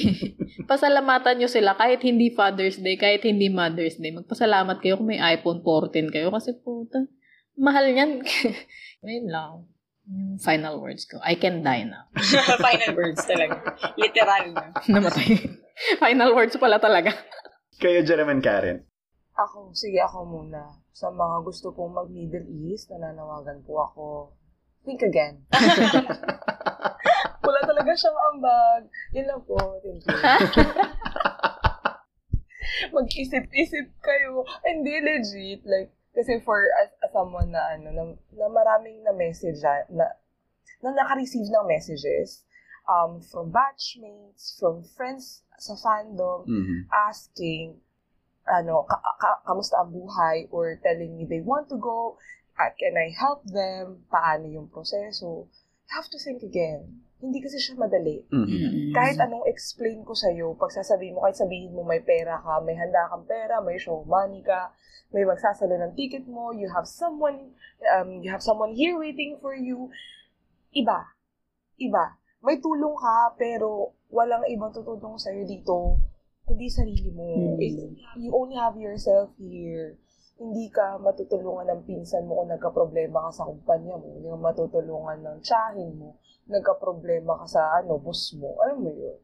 pasalamatan 0.66 1.38
nyo 1.38 1.46
sila 1.46 1.78
kahit 1.78 2.02
hindi 2.02 2.34
Father's 2.34 2.82
Day, 2.82 2.98
kahit 2.98 3.22
hindi 3.22 3.46
Mother's 3.46 4.02
Day. 4.02 4.10
Magpasalamat 4.10 4.82
kayo 4.82 4.98
kung 4.98 5.14
may 5.14 5.22
iPhone 5.22 5.62
14 5.62 6.10
kayo 6.10 6.34
kasi 6.34 6.58
puta, 6.58 7.06
mahal 7.54 7.86
yan. 7.86 8.26
Ayun 9.06 9.30
lang. 9.30 9.70
Yung 10.10 10.42
final 10.42 10.82
words 10.82 11.06
ko. 11.06 11.22
I 11.22 11.38
can 11.38 11.62
die 11.62 11.86
now. 11.86 12.10
Final 12.66 12.90
words 12.98 13.22
talaga. 13.22 13.54
Literal 13.94 14.50
na. 14.50 14.74
Namatay. 14.90 15.30
final 16.02 16.34
words 16.34 16.58
pala 16.58 16.82
talaga. 16.82 17.14
Kayo, 17.78 18.02
Jeremy 18.02 18.42
Karen. 18.42 18.82
Ako, 19.38 19.70
sige 19.70 20.02
ako 20.02 20.26
muna. 20.26 20.81
Sa 20.92 21.08
mga 21.08 21.40
gusto 21.42 21.72
pong 21.72 21.96
mag-Middle 21.96 22.44
East, 22.68 22.92
nananawagan 22.92 23.64
po 23.64 23.80
ako, 23.82 24.06
think 24.84 25.00
again. 25.00 25.40
Wala 27.44 27.60
talaga 27.64 27.90
siyang 27.92 28.18
ambag. 28.30 28.82
Yun 29.10 29.26
lang 29.26 29.42
po. 29.42 29.56
Thank 29.80 30.04
you. 30.04 30.12
Mag-isip-isip 32.92 33.88
kayo. 34.00 34.44
Hindi, 34.62 35.00
legit. 35.00 35.64
Like, 35.64 35.90
kasi 36.12 36.38
for 36.44 36.60
as, 36.82 36.92
as 37.00 37.10
someone 37.10 37.50
na 37.50 37.72
ano, 37.72 37.88
na, 37.90 38.02
na 38.36 38.46
maraming 38.48 39.00
na 39.02 39.16
message 39.16 39.58
na, 39.64 39.82
na, 39.88 40.06
na 40.84 40.90
naka-receive 40.92 41.48
ng 41.48 41.66
messages 41.66 42.44
um, 42.84 43.18
from 43.22 43.48
batchmates, 43.48 44.58
from 44.60 44.84
friends 44.94 45.40
sa 45.56 45.72
fandom, 45.78 46.42
Mhm. 46.44 46.90
asking, 46.90 47.78
ano, 48.46 48.82
ka, 48.86 48.98
ka, 49.18 49.30
kamusta 49.46 49.78
ang 49.78 49.94
buhay 49.94 50.50
or 50.50 50.78
telling 50.82 51.14
me 51.14 51.24
they 51.26 51.42
want 51.42 51.70
to 51.70 51.78
go, 51.78 52.18
uh, 52.58 52.70
can 52.74 52.94
I 52.98 53.14
help 53.14 53.46
them, 53.46 54.06
paano 54.10 54.50
yung 54.50 54.68
proseso. 54.68 55.46
You 55.88 55.92
have 55.94 56.08
to 56.10 56.18
think 56.18 56.42
again. 56.42 57.04
Hindi 57.22 57.38
kasi 57.38 57.62
siya 57.62 57.78
madali. 57.78 58.26
Mhm. 58.26 58.90
Kahit 58.90 59.14
anong 59.22 59.46
explain 59.46 60.02
ko 60.02 60.10
sa'yo, 60.10 60.58
pag 60.58 60.74
sasabihin 60.74 61.14
mo, 61.14 61.22
kahit 61.22 61.38
sabihin 61.38 61.70
mo 61.70 61.86
may 61.86 62.02
pera 62.02 62.42
ka, 62.42 62.58
may 62.66 62.74
handa 62.74 63.06
kang 63.06 63.22
pera, 63.30 63.62
may 63.62 63.78
show 63.78 64.02
money 64.02 64.42
ka, 64.42 64.74
may 65.14 65.22
magsasalo 65.22 65.78
ng 65.78 65.94
ticket 65.94 66.26
mo, 66.26 66.50
you 66.50 66.66
have 66.66 66.88
someone, 66.88 67.54
um, 67.94 68.18
you 68.24 68.30
have 68.32 68.42
someone 68.42 68.74
here 68.74 68.98
waiting 68.98 69.38
for 69.38 69.54
you. 69.54 69.86
Iba. 70.74 71.14
Iba. 71.78 72.18
May 72.42 72.58
tulong 72.58 72.98
ka, 72.98 73.38
pero 73.38 73.94
walang 74.10 74.42
ibang 74.50 74.74
tutulong 74.74 75.14
sa'yo 75.14 75.46
dito, 75.46 76.02
kundi 76.46 76.66
sarili 76.68 77.10
mo. 77.14 77.56
It- 77.58 77.96
you 78.18 78.30
only 78.34 78.56
have 78.58 78.76
yourself 78.76 79.30
here. 79.38 79.96
Hindi 80.42 80.68
ka 80.74 80.98
matutulungan 80.98 81.70
ng 81.70 81.82
pinsan 81.86 82.26
mo 82.26 82.42
kung 82.42 82.50
nagka-problema 82.50 83.30
ka 83.30 83.30
sa 83.30 83.46
kumpanya 83.46 83.94
mo. 83.94 84.18
Hindi 84.18 84.26
ka 84.26 84.38
matutulungan 84.40 85.18
ng 85.22 85.38
tsahin 85.40 85.94
mo. 85.94 86.18
Nagka-problema 86.50 87.38
ka 87.40 87.46
sa 87.46 87.62
ano, 87.78 88.02
boss 88.02 88.34
mo. 88.34 88.58
Alam 88.66 88.82
mo 88.82 88.90
yun? 88.90 89.18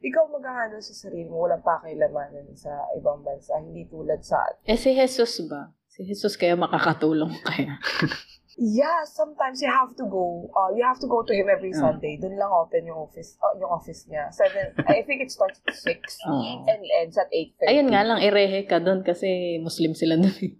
Ikaw 0.00 0.24
maghahandle 0.30 0.80
sa 0.80 0.94
sarili 0.94 1.26
mo. 1.26 1.44
Walang 1.44 1.66
pakilamanan 1.66 2.54
sa 2.54 2.86
ibang 2.96 3.20
bansa. 3.20 3.58
Hindi 3.58 3.84
tulad 3.90 4.22
sa 4.22 4.40
Eh 4.64 4.78
si 4.78 4.94
Jesus 4.94 5.44
ba? 5.50 5.74
Si 5.90 6.06
Jesus 6.06 6.38
kaya 6.38 6.54
makakatulong 6.54 7.34
kaya. 7.42 7.76
Yeah, 8.60 9.08
sometimes 9.08 9.64
you 9.64 9.72
have 9.72 9.96
to 9.96 10.04
go. 10.04 10.52
Uh, 10.52 10.76
you 10.76 10.84
have 10.84 11.00
to 11.00 11.08
go 11.08 11.24
to 11.24 11.32
him 11.32 11.48
every 11.48 11.72
Yeah. 11.72 11.80
Sunday. 11.80 12.20
Doon 12.20 12.36
lang 12.36 12.52
open 12.52 12.84
yung 12.84 13.08
office, 13.08 13.40
uh, 13.40 13.56
yung 13.56 13.72
office 13.72 14.04
niya. 14.04 14.28
Seven. 14.36 14.76
I 14.84 15.00
think 15.08 15.24
it 15.24 15.32
starts 15.32 15.64
at 15.64 15.72
six 15.72 16.20
Oo. 16.28 16.68
and 16.68 16.84
ends 17.00 17.16
at 17.16 17.32
eight. 17.32 17.56
Ayun 17.64 17.88
nga 17.88 18.04
lang, 18.04 18.20
irehe 18.20 18.68
ka 18.68 18.76
doon 18.76 19.00
kasi 19.00 19.56
Muslim 19.64 19.96
sila 19.96 20.20
doon. 20.20 20.36
eh. 20.44 20.52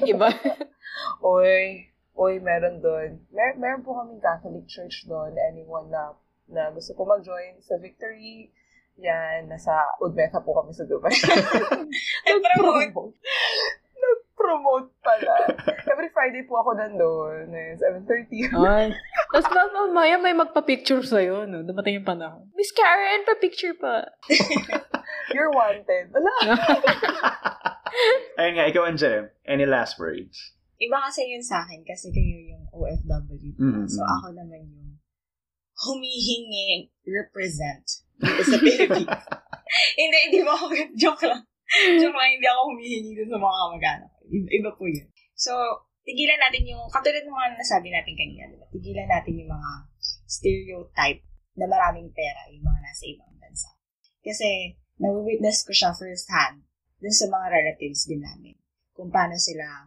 Iba. 0.12 0.32
Oy, 1.36 1.92
oy, 2.16 2.34
meron 2.40 2.80
doon. 2.80 3.20
Mer 3.28 3.52
meron 3.60 3.84
po 3.84 4.00
kaming 4.00 4.24
Catholic 4.24 4.64
Church 4.64 5.04
doon. 5.04 5.36
Anyone 5.52 5.92
na 5.92 6.16
na 6.48 6.72
gusto 6.72 6.96
po 6.96 7.04
mag-join 7.04 7.60
sa 7.60 7.76
Victory, 7.76 8.48
yan, 8.96 9.52
nasa 9.52 9.76
Udmeta 10.00 10.40
po 10.40 10.56
kami 10.56 10.72
sa 10.72 10.88
Dubai. 10.88 11.12
Nag-promote. 12.24 13.14
Nag-promote 14.48 14.88
pala. 15.04 15.34
Every 15.92 16.08
Friday 16.16 16.42
po 16.48 16.64
ako 16.64 16.72
nandun. 16.80 17.52
Eh, 17.52 17.76
7.30. 17.76 18.56
Ay. 18.56 18.96
Tapos 19.28 19.48
ma- 19.52 19.74
mamaya 19.84 20.16
may 20.16 20.32
magpa-picture 20.32 21.04
sa'yo, 21.04 21.44
no? 21.44 21.60
Dumating 21.60 22.00
yung 22.00 22.08
panahon. 22.08 22.48
Miss 22.56 22.72
Karen, 22.72 23.28
pa-picture 23.28 23.76
pa. 23.76 24.08
You're 25.36 25.52
wanted. 25.52 26.08
Wala. 26.08 26.32
Ayun 28.40 28.52
nga, 28.56 28.64
ikaw, 28.72 28.88
Jerem. 28.96 29.28
Any 29.44 29.68
last 29.68 30.00
words? 30.00 30.56
Iba 30.80 30.96
kasi 31.04 31.28
yun 31.28 31.44
sa 31.44 31.68
akin 31.68 31.84
kasi 31.84 32.08
kayo 32.08 32.56
yung 32.56 32.64
OFW. 32.72 33.52
Mhm. 33.58 33.84
So 33.84 34.00
ako 34.00 34.32
naman 34.32 34.64
yung 34.64 34.96
humihingi 35.76 36.88
represent 37.04 37.84
sa 38.22 38.56
Philippines. 38.56 39.10
hindi, 40.00 40.18
hindi 40.30 40.40
mo 40.46 40.54
ako, 40.54 40.64
joke 40.94 41.26
lang. 41.26 41.42
joke 41.98 42.14
lang, 42.14 42.30
hindi 42.30 42.46
ako 42.46 42.60
humihingi 42.72 43.10
dun 43.18 43.28
sa 43.28 43.38
mga 43.42 43.56
kamag-anak. 43.58 44.10
Iba, 44.28 44.70
po 44.76 44.84
yun. 44.84 45.08
So, 45.34 45.52
tigilan 46.04 46.40
natin 46.40 46.68
yung, 46.68 46.84
katulad 46.92 47.24
ng 47.24 47.32
mga 47.32 47.48
nasabi 47.56 47.88
natin 47.92 48.14
kanina, 48.16 48.48
diba? 48.48 48.66
tigilan 48.72 49.08
natin 49.08 49.34
yung 49.40 49.50
mga 49.52 49.70
stereotype 50.28 51.22
na 51.58 51.66
maraming 51.66 52.12
pera 52.12 52.48
yung 52.52 52.64
mga 52.64 52.80
nasa 52.84 53.04
ibang 53.08 53.34
bansa. 53.40 53.70
Kasi, 54.22 54.76
na-witness 54.98 55.64
ko 55.64 55.72
siya 55.72 55.94
first 55.94 56.28
hand 56.28 56.66
dun 56.98 57.14
sa 57.14 57.30
mga 57.30 57.46
relatives 57.54 58.06
din 58.10 58.22
namin. 58.22 58.54
Kung 58.92 59.14
paano 59.14 59.38
sila 59.38 59.86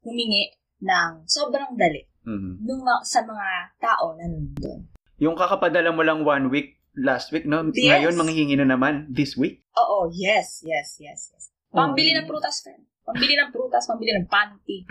humingi 0.00 0.48
ng 0.80 1.26
sobrang 1.28 1.76
dali 1.76 2.00
Mhm. 2.26 2.64
nung 2.66 2.82
sa 3.06 3.22
mga 3.22 3.76
tao 3.78 4.16
na 4.18 4.26
nandun. 4.26 4.88
Yung 5.22 5.38
kakapadala 5.38 5.94
mo 5.94 6.02
lang 6.02 6.26
one 6.26 6.50
week 6.50 6.76
last 6.96 7.30
week, 7.30 7.44
no? 7.44 7.68
Yes. 7.70 7.92
Ngayon, 7.92 8.14
manghihingi 8.16 8.56
na 8.56 8.66
naman 8.66 9.06
this 9.12 9.36
week. 9.36 9.62
Oo, 9.76 10.08
yes, 10.10 10.64
yes, 10.64 10.96
yes, 10.98 11.20
yes. 11.32 11.44
Pambili 11.68 12.16
ng 12.16 12.24
prutas, 12.24 12.64
friend. 12.64 12.88
Pambili 13.06 13.38
ng 13.38 13.54
prutas, 13.54 13.86
pambili 13.86 14.10
ng 14.18 14.26
panty. 14.26 14.82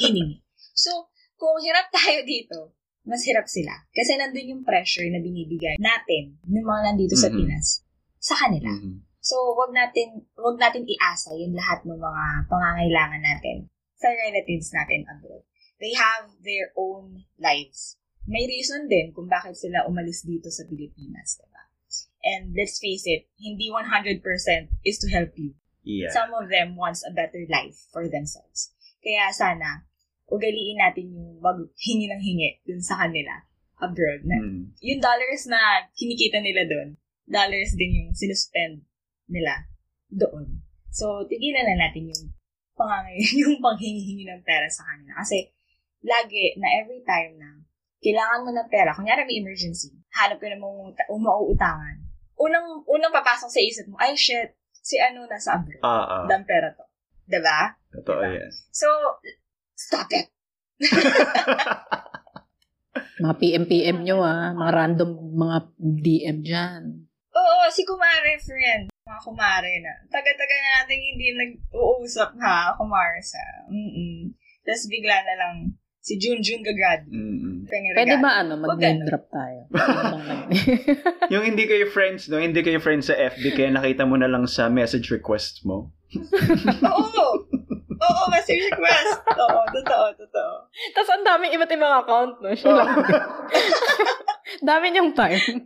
Hiningi. 0.00 0.40
So, 0.72 1.12
kung 1.36 1.60
hirap 1.60 1.92
tayo 1.92 2.24
dito, 2.24 2.80
mas 3.04 3.20
hirap 3.28 3.44
sila. 3.44 3.84
Kasi 3.92 4.16
nandun 4.16 4.56
yung 4.56 4.62
pressure 4.64 5.08
na 5.12 5.20
binibigay 5.20 5.76
natin 5.76 6.40
ng 6.40 6.64
mga 6.64 6.80
nandito 6.88 7.14
sa 7.20 7.28
Mhm. 7.28 7.36
Pinas 7.36 7.84
sa 8.16 8.34
kanila. 8.36 8.72
Mhm. 8.72 9.04
So, 9.20 9.36
wag 9.52 9.76
natin, 9.76 10.24
wag 10.40 10.56
natin 10.56 10.88
iasa 10.88 11.36
yung 11.36 11.52
lahat 11.52 11.84
ng 11.84 12.00
mga 12.00 12.24
pangangailangan 12.48 13.20
natin 13.20 13.68
sa 14.00 14.08
relatives 14.08 14.72
natin 14.72 15.04
abroad. 15.04 15.44
They 15.76 15.92
have 15.96 16.32
their 16.40 16.72
own 16.76 17.28
lives. 17.36 18.00
May 18.24 18.48
reason 18.48 18.88
din 18.88 19.12
kung 19.12 19.28
bakit 19.28 19.56
sila 19.60 19.84
umalis 19.84 20.24
dito 20.24 20.48
sa 20.48 20.64
Pilipinas, 20.64 21.36
diba? 21.40 21.62
And 22.20 22.52
let's 22.52 22.76
face 22.80 23.08
it, 23.08 23.32
hindi 23.40 23.72
100% 23.72 24.20
is 24.84 25.00
to 25.00 25.08
help 25.08 25.32
you. 25.40 25.56
Yeah. 25.82 26.12
Some 26.12 26.36
of 26.36 26.52
them 26.52 26.76
wants 26.76 27.00
a 27.04 27.12
better 27.12 27.44
life 27.48 27.88
for 27.88 28.04
themselves. 28.08 28.72
Kaya 29.00 29.32
sana, 29.32 29.88
ugaliin 30.28 30.78
natin 30.78 31.10
yung 31.10 31.40
wag 31.40 31.56
hingi 31.80 32.06
ng 32.12 32.22
hingi 32.22 32.60
dun 32.62 32.84
sa 32.84 33.00
kanila 33.00 33.42
abroad. 33.80 34.22
Na, 34.28 34.36
Mhm. 34.36 34.76
yung 34.84 35.00
dollars 35.00 35.48
na 35.48 35.88
kinikita 35.96 36.38
nila 36.44 36.68
doon, 36.68 37.00
dollars 37.24 37.72
din 37.74 37.96
yung 37.96 38.10
sinuspend 38.12 38.84
nila 39.26 39.64
doon. 40.12 40.60
So, 40.92 41.24
tigilan 41.24 41.64
na 41.64 41.88
natin 41.88 42.12
yung 42.12 42.24
pangangay, 42.76 43.16
yung 43.40 43.56
panghingi 43.64 44.28
ng 44.28 44.44
pera 44.44 44.68
sa 44.68 44.84
kanila. 44.84 45.24
Kasi, 45.24 45.48
lagi 46.04 46.56
na 46.60 46.68
every 46.80 47.00
time 47.08 47.40
na 47.40 47.64
kailangan 48.00 48.44
mo 48.44 48.50
ng 48.52 48.68
pera, 48.68 48.92
kunyari 48.92 49.24
may 49.24 49.40
emergency, 49.40 49.92
hanap 50.16 50.40
ka 50.40 50.48
na 50.48 50.56
mong 50.60 50.96
umauutangan. 51.08 52.00
Unang, 52.40 52.84
unang 52.88 53.12
papasok 53.12 53.48
sa 53.52 53.60
isip 53.60 53.84
mo, 53.88 54.00
ay 54.00 54.16
shit, 54.16 54.56
si 54.80 54.96
ano 55.00 55.28
nasa 55.28 55.60
abroad. 55.60 55.80
Ah, 55.84 56.24
ah. 56.24 56.24
Dang 56.26 56.44
pera 56.44 56.72
to. 56.72 56.84
Diba? 57.28 57.76
Totoo 57.94 58.20
Diba? 58.24 58.36
yan. 58.40 58.52
So, 58.72 58.88
stop 59.76 60.10
it. 60.10 60.28
Mga 63.20 63.34
PM-PM 63.36 63.98
nyo 64.02 64.24
ah. 64.24 64.56
Mga 64.56 64.72
random 64.72 65.10
mga 65.36 65.58
DM 65.78 66.38
dyan. 66.40 66.82
Oo, 67.30 67.68
si 67.70 67.84
Kumare, 67.86 68.40
friend. 68.40 68.90
Mga 68.90 69.20
Kumare 69.22 69.72
na. 69.84 69.94
Taga-taga 70.08 70.56
na 70.56 70.70
natin 70.82 70.98
hindi 70.98 71.36
nag-uusap 71.36 72.34
ha, 72.40 72.74
Kumare 72.74 73.20
sa. 73.22 73.38
Mm-mm. 73.70 74.34
Tapos 74.64 74.88
bigla 74.88 75.20
na 75.22 75.34
lang 75.36 75.54
si 76.10 76.18
Junjun 76.18 76.66
gagrad. 76.66 77.06
Mm-mm. 77.06 77.70
Pwede 77.70 78.18
ba 78.18 78.42
ano, 78.42 78.58
mag-name 78.58 79.06
drop 79.06 79.30
tayo? 79.30 79.70
Yung 81.32 81.46
hindi 81.46 81.70
kayo 81.70 81.86
friends, 81.86 82.26
no? 82.26 82.42
Hindi 82.42 82.66
kayo 82.66 82.82
friends 82.82 83.06
sa 83.06 83.14
FB, 83.14 83.54
kaya 83.54 83.70
nakita 83.70 84.02
mo 84.02 84.18
na 84.18 84.26
lang 84.26 84.50
sa 84.50 84.66
message 84.66 85.14
request 85.14 85.62
mo. 85.62 85.94
Oo! 86.90 87.26
Oo, 88.00 88.22
message 88.34 88.66
request. 88.66 89.22
Oo, 89.38 89.60
totoo, 89.70 90.06
totoo. 90.18 90.54
Tapos 90.98 91.10
ang 91.14 91.22
daming 91.22 91.54
iba't 91.54 91.70
ibang 91.70 91.94
account, 92.02 92.34
no? 92.42 92.50
Siya 92.58 92.74
lang. 92.74 92.90
Dami 94.66 94.86
niyong 94.90 95.14
time. 95.14 95.62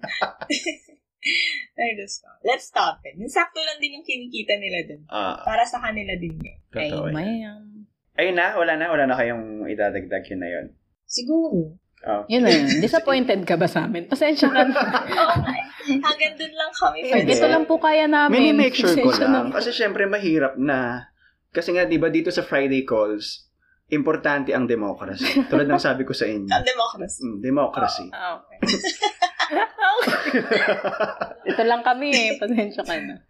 Ay, 1.75 1.97
Diyos 1.97 2.21
ko. 2.21 2.29
Let's 2.45 2.69
stop 2.69 3.01
it. 3.09 3.17
Yung 3.17 3.33
sakto 3.33 3.65
lang 3.65 3.81
din 3.81 3.97
yung 3.97 4.05
kinikita 4.05 4.61
nila 4.61 4.85
dun. 4.85 5.09
Ah, 5.09 5.41
Para 5.41 5.65
sa 5.65 5.81
kanila 5.81 6.13
din 6.21 6.37
yun. 6.37 6.59
Ay, 6.77 6.93
mayam. 6.93 7.74
Ayun 8.15 8.39
na, 8.39 8.55
wala 8.55 8.79
na, 8.79 8.87
wala 8.95 9.05
na 9.11 9.19
kayong 9.19 9.67
idadagdag 9.67 10.23
yun 10.31 10.41
na 10.41 10.49
yun. 10.51 10.67
Siguro. 11.03 11.75
Oh. 12.05 12.23
Yun 12.31 12.47
na 12.47 12.51
yun. 12.55 12.71
Disappointed 12.85 13.43
ka 13.43 13.59
ba 13.59 13.67
sa 13.67 13.91
amin? 13.91 14.07
Pasensya 14.07 14.55
ka 14.55 14.63
na. 14.63 14.75
Oo. 14.79 15.37
Hanggang 16.07 16.35
dun 16.39 16.55
lang 16.55 16.73
kami. 16.73 16.99
Hindi. 17.11 17.35
Ito 17.35 17.47
lang 17.51 17.65
po 17.67 17.83
kaya 17.83 18.07
namin. 18.07 18.55
Mini-make 18.55 18.77
sure 18.79 18.95
ko 18.95 19.11
lang. 19.19 19.51
na. 19.51 19.53
Kasi 19.53 19.75
syempre 19.75 20.07
mahirap 20.07 20.55
na. 20.55 21.11
Kasi 21.51 21.75
nga, 21.75 21.87
di 21.87 21.99
ba, 21.99 22.11
dito 22.11 22.31
sa 22.31 22.47
Friday 22.47 22.87
calls, 22.87 23.51
importante 23.91 24.55
ang 24.55 24.71
democracy. 24.71 25.27
Tulad 25.51 25.67
ng 25.67 25.83
sabi 25.83 26.07
ko 26.07 26.15
sa 26.15 26.31
inyo. 26.31 26.51
Ang 26.51 26.67
democracy. 26.67 27.21
Mm, 27.23 27.39
democracy. 27.43 28.07
Ah, 28.15 28.39
okay. 28.39 28.59
Ito 31.51 31.63
lang 31.67 31.83
kami 31.83 32.09
eh. 32.15 32.31
Pasensya 32.39 32.83
ka 32.87 32.95
na. 32.95 33.23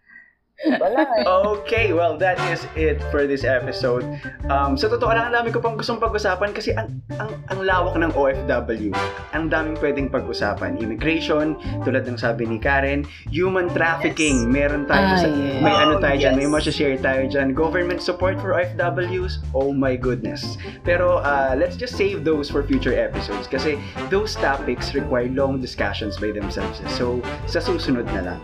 Wala 0.62 1.02
eh. 1.18 1.26
Okay, 1.26 1.90
well, 1.90 2.14
that 2.16 2.38
is 2.46 2.62
it 2.78 3.02
for 3.11 3.26
this 3.26 3.42
episode. 3.42 4.07
Um, 4.46 4.78
sa 4.78 4.86
totoo 4.86 5.11
lang, 5.11 5.28
ang 5.28 5.34
dami 5.34 5.50
ko 5.50 5.59
pang 5.59 5.74
gustong 5.74 5.98
pag-usapan 5.98 6.55
kasi 6.55 6.70
ang, 6.78 7.02
ang, 7.18 7.26
ang 7.50 7.59
lawak 7.66 7.98
ng 7.98 8.14
OFW. 8.14 8.94
Ang 9.34 9.50
daming 9.50 9.74
pwedeng 9.82 10.07
pag-usapan. 10.09 10.78
Immigration, 10.78 11.59
tulad 11.82 12.07
ng 12.07 12.14
sabi 12.14 12.46
ni 12.46 12.62
Karen. 12.62 13.02
Human 13.34 13.66
trafficking, 13.74 14.46
meron 14.46 14.86
tayo 14.86 15.02
Ah, 15.05 15.18
sa, 15.18 15.26
yes. 15.26 15.59
may 15.59 15.74
ano 15.74 15.98
Oh, 15.98 16.00
tayo 16.00 16.16
dyan, 16.22 16.38
may 16.38 16.46
yes. 16.46 16.70
share 16.70 16.96
tayo 17.02 17.26
dyan. 17.26 17.50
Government 17.50 17.98
support 17.98 18.38
for 18.38 18.55
OFWs, 18.55 19.42
oh 19.59 19.74
my 19.74 19.98
goodness. 19.98 20.55
Pero 20.86 21.18
uh, 21.18 21.59
let's 21.59 21.74
just 21.74 21.98
save 21.98 22.22
those 22.22 22.46
for 22.46 22.62
future 22.62 22.94
episodes 22.94 23.50
kasi 23.50 23.74
those 24.07 24.38
topics 24.38 24.94
require 24.94 25.26
long 25.34 25.59
discussions 25.59 26.14
by 26.16 26.30
themselves. 26.30 26.78
So, 26.94 27.18
sa 27.50 27.59
susunod 27.59 28.07
na 28.14 28.32
lang. 28.32 28.40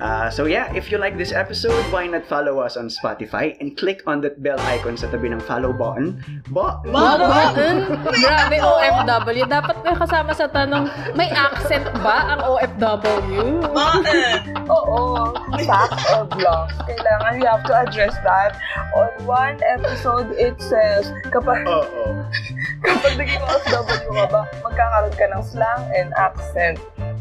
Uh, 0.00 0.32
so 0.32 0.48
yeah, 0.48 0.72
if 0.72 0.88
you 0.88 0.96
like 0.96 1.20
this 1.20 1.28
episode, 1.30 1.41
why 1.90 2.06
not 2.06 2.26
follow 2.26 2.60
us 2.60 2.76
on 2.76 2.86
Spotify 2.86 3.56
and 3.58 3.76
click 3.76 4.02
on 4.06 4.20
that 4.22 4.42
bell 4.42 4.58
icon 4.68 4.96
sa 4.96 5.08
tabi 5.08 5.28
ng 5.28 5.40
follow 5.40 5.72
button. 5.72 6.20
Bo- 6.52 6.78
Wow, 6.86 7.18
button? 7.18 7.88
Grabe, 8.04 8.58
OFW. 8.60 9.44
Dapat 9.48 9.76
may 9.82 9.94
kasama 9.96 10.30
sa 10.34 10.46
tanong, 10.46 10.86
may 11.14 11.30
accent 11.32 11.84
ba 12.04 12.36
ang 12.36 12.40
OFW? 12.44 13.64
Bakit? 13.72 14.40
Oo. 14.68 15.32
Fact 15.62 15.98
or 16.14 16.24
bluff. 16.28 16.68
Kailangan 16.84 17.32
we 17.38 17.44
have 17.46 17.62
to 17.64 17.74
address 17.74 18.14
that 18.22 18.56
on 18.94 19.10
one 19.24 19.58
episode 19.64 20.30
itself. 20.36 21.06
Kapag, 21.32 21.64
Oo. 21.64 22.22
kapag 22.86 23.12
naging 23.18 23.42
OFW 23.42 24.10
ka 24.10 24.26
ba, 24.30 24.42
magkakaroon 24.62 25.14
ka 25.14 25.26
ng 25.32 25.42
slang 25.42 25.82
and 25.96 26.10
accent. 26.14 26.76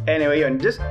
Anyway, 0.09 0.41
yun. 0.41 0.57
Just 0.57 0.81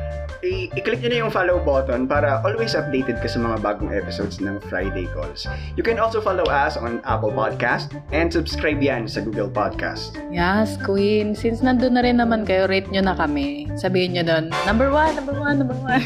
i-click 0.43 1.05
nyo 1.05 1.11
na 1.13 1.19
yung 1.27 1.33
follow 1.33 1.61
button 1.61 2.09
para 2.09 2.41
always 2.41 2.73
updated 2.73 3.21
ka 3.21 3.29
sa 3.29 3.37
mga 3.41 3.61
bagong 3.61 3.93
episodes 3.93 4.41
ng 4.41 4.57
Friday 4.73 5.05
Calls. 5.13 5.45
You 5.77 5.85
can 5.85 6.01
also 6.01 6.25
follow 6.25 6.49
us 6.49 6.81
on 6.81 7.05
Apple 7.05 7.33
Podcast 7.33 7.93
and 8.11 8.33
subscribe 8.33 8.81
yan 8.81 9.05
sa 9.05 9.21
Google 9.21 9.53
Podcast. 9.53 10.17
Yes, 10.33 10.81
Queen. 10.81 11.37
Since 11.37 11.61
nandun 11.61 11.97
na 11.97 12.03
rin 12.05 12.17
naman 12.19 12.49
kayo, 12.49 12.65
rate 12.65 12.89
nyo 12.89 13.05
na 13.05 13.13
kami. 13.13 13.69
Sabihin 13.77 14.17
nyo 14.17 14.25
doon, 14.25 14.45
number 14.65 14.89
one, 14.89 15.13
number 15.13 15.37
one, 15.37 15.57
number 15.61 15.79
one. 15.79 16.05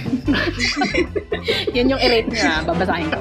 Yan 1.76 1.92
yung 1.92 2.00
i-rate 2.00 2.30
nyo 2.30 2.42
ah. 2.42 2.60
Babasahin 2.66 3.08
ko. 3.12 3.20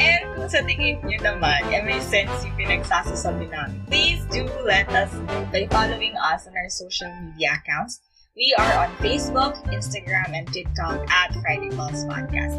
And 0.00 0.22
kung 0.34 0.48
sa 0.50 0.60
tingin 0.66 0.98
nyo 1.06 1.18
naman, 1.22 1.70
eh, 1.70 1.82
may 1.86 2.02
sense 2.02 2.32
yung 2.42 2.56
pinagsasasabi 2.58 3.46
namin, 3.50 3.78
please 3.86 4.22
do 4.32 4.46
let 4.66 4.90
us 4.90 5.12
know 5.14 5.46
by 5.54 5.70
following 5.70 6.18
us 6.18 6.50
on 6.50 6.54
our 6.58 6.70
social 6.70 7.10
media 7.22 7.58
accounts. 7.62 8.02
We 8.36 8.52
are 8.58 8.82
on 8.82 8.90
Facebook, 8.96 9.62
Instagram, 9.70 10.34
and 10.34 10.52
TikTok 10.52 11.08
at 11.08 11.30
Friday 11.38 11.70
Calls 11.70 12.02
Podcast. 12.02 12.58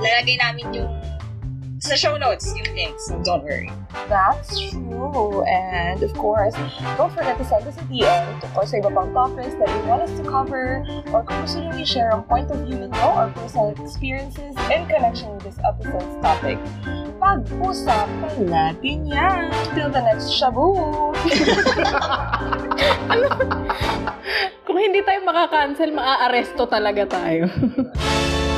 Lalagay 0.00 0.40
namin 0.40 0.72
yung 0.72 0.88
sa 1.80 1.96
show 1.96 2.20
notes 2.20 2.52
yung 2.52 2.76
links, 2.76 3.08
so 3.08 3.16
don't 3.24 3.40
worry. 3.40 3.72
That's 4.12 4.52
true. 4.68 5.40
And 5.48 5.96
of 6.04 6.12
course, 6.12 6.52
don't 7.00 7.08
forget 7.08 7.40
to 7.40 7.44
send 7.48 7.64
us 7.64 7.80
a 7.80 7.84
DM 7.88 8.36
tungkol 8.44 8.68
sa 8.68 8.84
iba 8.84 8.92
pang 8.92 9.08
topics 9.16 9.56
that 9.56 9.68
you 9.72 9.82
want 9.88 10.04
us 10.04 10.12
to 10.20 10.24
cover 10.28 10.84
or 11.08 11.24
kung 11.24 11.40
gusto 11.40 11.64
nyo 11.64 11.72
i-share 11.80 12.12
ang 12.12 12.28
point 12.28 12.52
of 12.52 12.68
view 12.68 12.76
ninyo 12.76 13.06
or 13.16 13.32
personal 13.32 13.72
experiences 13.80 14.52
in 14.68 14.84
connection 14.92 15.32
with 15.32 15.48
this 15.48 15.56
episode's 15.64 16.20
topic. 16.20 16.60
Pag-usapan 17.16 18.36
natin 18.44 19.08
yan. 19.08 19.48
Till 19.72 19.88
the 19.88 20.04
next 20.04 20.36
shabu! 20.36 20.76
Kung 24.68 24.76
hindi 24.76 25.00
tayo 25.00 25.24
makakancel, 25.24 25.96
maa-aresto 25.96 26.68
talaga 26.68 27.08
tayo. 27.08 27.48